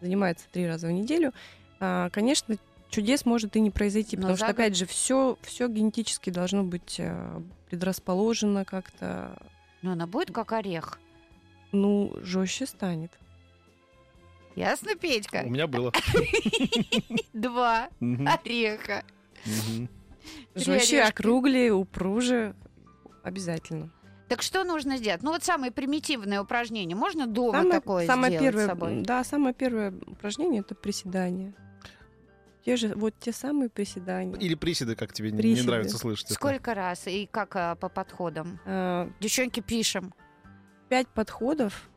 занимается 0.00 0.46
три 0.52 0.66
раза 0.66 0.86
в 0.88 0.90
неделю, 0.90 1.32
а, 1.80 2.10
конечно, 2.10 2.56
чудес 2.90 3.24
может 3.26 3.56
и 3.56 3.60
не 3.60 3.70
произойти, 3.70 4.16
Но 4.16 4.22
потому 4.22 4.36
что, 4.36 4.46
год- 4.46 4.54
опять 4.54 4.76
же, 4.76 4.86
все, 4.86 5.38
все 5.42 5.68
генетически 5.68 6.30
должно 6.30 6.62
быть 6.64 6.96
э, 6.98 7.40
предрасположено 7.68 8.64
как-то, 8.64 9.36
Ну, 9.82 9.92
она 9.92 10.06
будет 10.06 10.30
как 10.32 10.52
орех. 10.52 10.98
ну, 11.72 12.14
жестче 12.22 12.66
станет. 12.66 13.10
Ясно, 14.54 14.92
У 14.94 14.98
Петька? 14.98 15.42
меня 15.42 15.66
было. 15.66 15.92
Два 17.34 17.88
ореха. 18.00 19.04
Жестче, 20.54 21.02
округлее, 21.02 21.72
упруже. 21.74 22.54
Обязательно. 23.22 23.90
Так 24.28 24.42
что 24.42 24.64
нужно 24.64 24.96
сделать? 24.96 25.22
Ну, 25.22 25.30
вот 25.30 25.44
самые 25.44 25.70
примитивные 25.70 26.40
упражнения. 26.40 26.94
Можно 26.96 27.26
дома 27.26 27.58
Самое, 27.58 27.70
такое 27.80 28.06
самое 28.06 28.32
сделать 28.32 28.44
первое, 28.44 28.64
с 28.64 28.68
собой? 28.68 29.02
да, 29.02 29.22
самое 29.24 29.54
первое 29.54 29.92
упражнение 30.06 30.60
это 30.60 30.74
приседание. 30.74 31.54
Те 32.64 32.74
же, 32.76 32.88
вот 32.96 33.14
те 33.20 33.30
самые 33.32 33.68
приседания. 33.70 34.36
Или 34.38 34.56
приседы, 34.56 34.96
как 34.96 35.12
тебе 35.12 35.30
не- 35.30 35.36
не 35.36 35.42
Приседы. 35.42 35.68
нравится 35.68 35.98
слышать. 35.98 36.24
это. 36.26 36.34
Сколько 36.34 36.74
раз 36.74 37.06
и 37.06 37.28
как 37.30 37.54
а, 37.54 37.76
по 37.76 37.88
подходам? 37.88 38.58
А, 38.66 39.08
Девчонки, 39.20 39.60
пишем. 39.60 40.12
Пять 40.88 41.06
подходов 41.06 41.88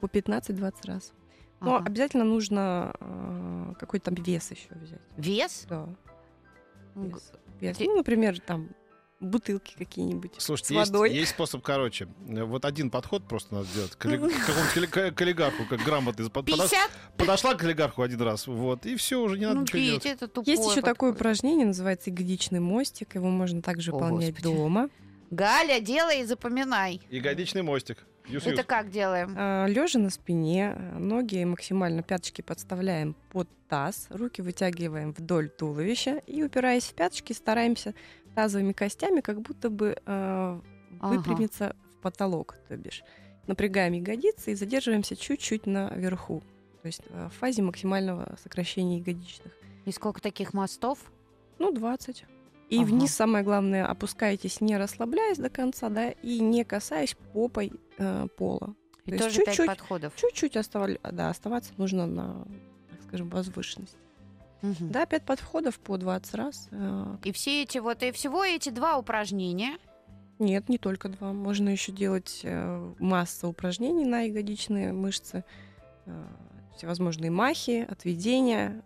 по 0.00 0.06
15-20 0.06 0.74
раз. 0.86 1.12
Но 1.60 1.76
Ага. 1.76 1.86
обязательно 1.86 2.24
нужно 2.24 2.92
а, 3.00 3.74
какой-то 3.80 4.12
там 4.14 4.22
вес 4.22 4.50
еще 4.50 4.68
взять. 4.72 5.00
Вес? 5.16 5.64
Да, 5.70 5.88
вес. 6.94 7.32
Вес. 7.60 7.78
Ну, 7.80 7.96
например, 7.96 8.38
там 8.40 8.68
бутылки 9.20 9.74
какие-нибудь 9.76 10.32
Слушайте, 10.38 10.74
с 10.74 10.76
водой. 10.76 11.08
Есть, 11.10 11.20
есть 11.20 11.32
способ 11.32 11.62
короче. 11.62 12.08
Вот 12.26 12.64
один 12.64 12.90
подход 12.90 13.26
просто 13.26 13.54
надо 13.54 13.66
сделать. 13.66 13.92
К 13.92 13.98
какому-нибудь 13.98 14.32
коллег- 14.74 15.14
к 15.14 15.20
олигарху, 15.20 15.64
как 15.68 15.80
грамотный. 15.80 16.30
Под- 16.30 16.46
подош- 16.46 16.68
50? 16.70 16.90
Подошла 17.16 17.54
к 17.54 17.64
олигарху 17.64 18.02
один 18.02 18.20
раз, 18.22 18.46
вот, 18.46 18.86
и 18.86 18.96
все, 18.96 19.20
уже 19.20 19.38
не 19.38 19.44
надо 19.46 19.56
Ну, 19.56 19.62
ничего 19.62 19.78
делать. 19.78 20.06
это 20.06 20.30
Есть 20.46 20.62
еще 20.64 20.76
такое 20.80 20.92
подходит. 21.10 21.14
упражнение, 21.16 21.66
называется 21.66 22.10
ягодичный 22.10 22.60
мостик. 22.60 23.14
Его 23.14 23.28
можно 23.28 23.60
также 23.62 23.90
О, 23.90 23.94
выполнять 23.94 24.34
Господи. 24.34 24.54
дома. 24.56 24.88
Галя, 25.30 25.80
делай 25.80 26.22
и 26.22 26.24
запоминай. 26.24 27.00
Ягодичный 27.10 27.62
мостик. 27.62 28.06
Юс-юс. 28.28 28.52
Это 28.52 28.62
как 28.62 28.90
делаем? 28.90 29.30
Лежа 29.68 29.98
на 29.98 30.10
спине, 30.10 30.74
э, 30.76 30.98
ноги 30.98 31.42
максимально 31.44 32.02
пяточки 32.02 32.42
подставляем 32.42 33.16
под 33.30 33.48
таз, 33.68 34.06
руки 34.10 34.42
вытягиваем 34.42 35.12
вдоль 35.12 35.48
туловища 35.48 36.22
и, 36.26 36.42
упираясь 36.42 36.84
в 36.84 36.94
пяточки, 36.94 37.32
стараемся 37.32 37.94
тазовыми 38.34 38.72
костями 38.72 39.20
как 39.20 39.40
будто 39.40 39.70
бы 39.70 39.96
э, 40.04 40.60
Ага. 41.00 41.14
выпрямиться 41.14 41.76
в 41.92 42.00
потолок, 42.02 42.56
то 42.68 42.76
бишь. 42.76 43.02
Напрягаем 43.46 43.92
ягодицы 43.94 44.52
и 44.52 44.54
задерживаемся 44.54 45.16
чуть-чуть 45.16 45.66
наверху, 45.66 46.42
то 46.82 46.86
есть 46.86 47.02
э, 47.08 47.28
в 47.28 47.34
фазе 47.38 47.62
максимального 47.62 48.36
сокращения 48.42 48.98
ягодичных. 48.98 49.52
И 49.86 49.92
сколько 49.92 50.20
таких 50.20 50.52
мостов? 50.54 50.98
Ну, 51.58 51.72
20. 51.72 52.24
И 52.68 52.76
Ага. 52.78 52.84
вниз, 52.86 53.14
самое 53.14 53.42
главное, 53.42 53.86
опускайтесь, 53.86 54.60
не 54.60 54.76
расслабляясь 54.76 55.38
до 55.38 55.48
конца, 55.48 55.88
да, 55.88 56.10
и 56.10 56.40
не 56.40 56.64
касаясь 56.64 57.16
попой 57.32 57.72
э, 57.98 58.26
пола. 58.36 58.74
И 59.06 59.10
То 59.10 59.14
есть 59.16 59.24
тоже 59.24 59.36
пять 59.38 59.46
чуть-чуть- 59.56 59.66
подходов. 59.66 60.12
Чуть-чуть 60.16 60.56
оставали, 60.58 61.00
да, 61.02 61.30
оставаться 61.30 61.72
нужно 61.78 62.06
на, 62.06 62.44
так 62.90 63.02
скажем, 63.04 63.30
возвышенности. 63.30 63.96
Мгм. 64.62 64.90
Да, 64.90 65.06
5 65.06 65.22
подходов 65.24 65.78
по 65.78 65.96
20 65.96 66.34
раз. 66.34 66.68
Э, 66.72 67.16
И 67.24 67.32
все 67.32 67.62
эти 67.62 67.78
вот, 67.78 68.02
и 68.02 68.10
всего 68.12 68.44
эти 68.44 68.70
два 68.70 68.98
упражнения. 68.98 69.78
Нет, 70.40 70.68
не 70.68 70.78
только 70.78 71.08
два. 71.08 71.32
Можно 71.32 71.68
еще 71.70 71.92
делать 71.92 72.40
э, 72.44 72.94
масса 72.98 73.48
упражнений 73.48 74.04
на 74.04 74.22
ягодичные 74.22 74.92
мышцы, 74.92 75.44
э, 76.06 76.24
всевозможные 76.76 77.30
махи, 77.30 77.86
отведения, 77.88 78.82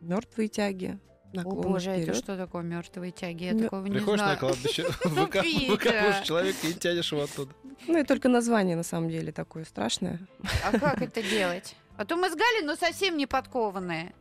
мертвые 0.00 0.48
тяги, 0.48 0.98
О 1.34 1.42
боже, 1.42 1.90
это 1.90 2.02
вперед. 2.02 2.16
что 2.16 2.36
такое 2.36 2.62
мертвые 2.62 3.10
тяги? 3.12 3.44
Я 3.44 3.52
Мё- 3.52 3.64
такого 3.64 3.84
не 3.86 3.90
Приходишь 3.92 4.20
на 4.20 4.24
знаю. 4.26 4.38
кладбище, 4.38 4.86
Ну, 5.04 5.10
выка- 5.10 5.42
Пита. 5.42 5.72
выкапываешь 5.72 6.26
человека 6.26 6.66
и 6.66 6.72
тянешь 6.74 7.12
его 7.12 7.22
оттуда. 7.24 7.52
Ну 7.88 7.98
и 7.98 8.04
только 8.04 8.28
название 8.28 8.76
на 8.76 8.82
самом 8.84 9.10
деле 9.10 9.32
такое 9.32 9.64
страшное. 9.64 10.20
А 10.64 10.78
как 10.78 11.02
это 11.02 11.22
делать? 11.22 11.76
А 11.96 12.04
то 12.04 12.16
мы 12.16 12.28
с 12.30 12.34
Галей, 12.34 12.62
но 12.64 12.76
совсем 12.76 13.16
не 13.16 13.26
подкованные. 13.26 14.14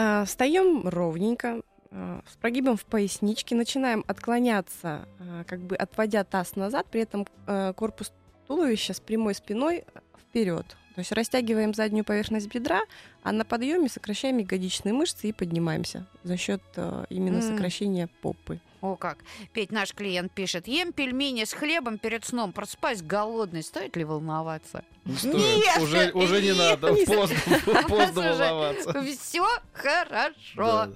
А, 0.00 0.24
Встаем 0.24 0.86
ровненько, 0.86 1.60
а, 1.90 2.22
с 2.32 2.36
прогибом 2.36 2.76
в 2.76 2.84
поясничке, 2.84 3.56
начинаем 3.56 4.04
отклоняться, 4.06 5.08
а, 5.18 5.42
как 5.42 5.58
бы 5.58 5.74
отводя 5.74 6.22
таз 6.22 6.54
назад, 6.54 6.86
при 6.88 7.00
этом 7.00 7.26
корпус 7.74 8.12
туловища 8.46 8.94
с 8.94 9.00
прямой 9.00 9.34
спиной 9.34 9.84
вперед. 10.16 10.64
То 10.94 11.00
есть 11.00 11.10
растягиваем 11.10 11.74
заднюю 11.74 12.04
поверхность 12.04 12.46
бедра, 12.46 12.80
а 13.24 13.32
на 13.32 13.44
подъеме 13.44 13.88
сокращаем 13.88 14.38
ягодичные 14.38 14.92
мышцы 14.92 15.30
и 15.30 15.32
поднимаемся 15.32 16.06
за 16.22 16.36
счет 16.36 16.62
именно 17.10 17.42
сокращения 17.42 18.08
попы. 18.22 18.60
О 18.80 18.96
как. 18.96 19.18
Петь, 19.52 19.72
наш 19.72 19.92
клиент 19.92 20.32
пишет. 20.32 20.68
Ем 20.68 20.92
пельмени 20.92 21.44
с 21.44 21.52
хлебом 21.52 21.98
перед 21.98 22.24
сном. 22.24 22.52
Просыпаюсь 22.52 23.02
голодный. 23.02 23.62
Стоит 23.62 23.96
ли 23.96 24.04
волноваться? 24.04 24.84
Стоит. 25.16 25.34
Нет, 25.34 25.78
Уже 25.82 26.10
уже 26.12 26.40
не 26.42 26.48
нет, 26.48 26.58
надо. 26.58 26.94
Поздно 27.06 27.36
поздно 27.88 28.22
волноваться. 28.22 29.02
Все 29.02 29.46
хорошо. 29.72 30.32
Да. 30.56 30.90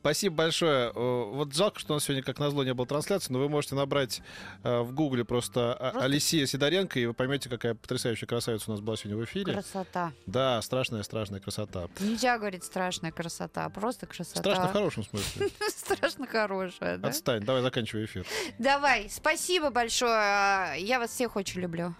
Спасибо 0.00 0.34
большое. 0.36 0.90
Э, 0.94 1.24
Вот 1.30 1.54
жалко, 1.54 1.78
что 1.78 1.92
у 1.92 1.96
нас 1.96 2.04
сегодня, 2.04 2.22
как 2.22 2.38
назло, 2.38 2.64
не 2.64 2.72
было 2.74 2.86
трансляции, 2.86 3.32
но 3.32 3.38
вы 3.38 3.48
можете 3.48 3.74
набрать 3.74 4.22
э, 4.64 4.80
в 4.80 4.92
гугле 4.92 5.24
просто, 5.24 5.74
а- 5.74 5.90
Просто- 5.90 6.04
Алисия 6.04 6.46
Сидоренко, 6.46 6.98
и 6.98 7.06
вы 7.06 7.12
поймете, 7.14 7.48
какая 7.48 7.74
потрясающая 7.74 8.26
красавица 8.26 8.70
у 8.70 8.74
нас 8.74 8.80
была 8.80 8.96
сегодня 8.96 9.18
в 9.20 9.24
эфире. 9.24 9.52
Красота. 9.52 10.12
Да, 10.26 10.60
страшная-страшная 10.62 11.40
красота. 11.40 11.88
Нельзя 12.00 12.38
говорить 12.38 12.64
страшная 12.64 13.12
красота, 13.12 13.68
просто 13.68 14.06
красота. 14.06 14.40
Страшно 14.40 14.68
в 14.68 14.72
хорошем 14.72 15.04
смысле. 15.04 15.48
Страшно 15.68 16.26
хорошая, 16.26 16.96
да? 16.96 17.08
Отстань, 17.08 17.44
давай 17.44 17.62
заканчивай 17.62 18.06
эфир. 18.06 18.26
Давай, 18.58 19.08
спасибо 19.10 19.70
большое. 19.70 20.76
Я 20.78 20.98
вас 20.98 21.10
всех 21.10 21.36
очень 21.36 21.60
люблю. 21.60 21.94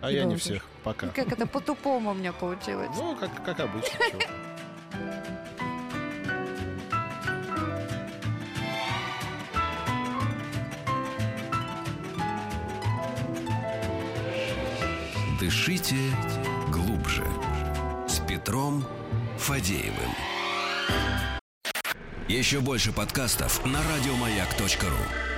А 0.00 0.10
я 0.12 0.24
не 0.24 0.36
всех. 0.36 0.64
Пока. 0.84 1.08
Как 1.08 1.32
это 1.32 1.46
по-тупому 1.46 2.10
у 2.10 2.14
меня 2.14 2.32
получилось. 2.32 2.90
Ну, 2.96 3.16
как, 3.16 3.42
как 3.44 3.58
обычно. 3.60 3.98
Дышите 15.48 15.96
глубже. 16.70 17.24
С 18.06 18.18
Петром 18.18 18.84
Фадеевым. 19.38 20.12
Еще 22.28 22.60
больше 22.60 22.92
подкастов 22.92 23.64
на 23.64 23.78
радиомаяк.ру. 23.82 25.37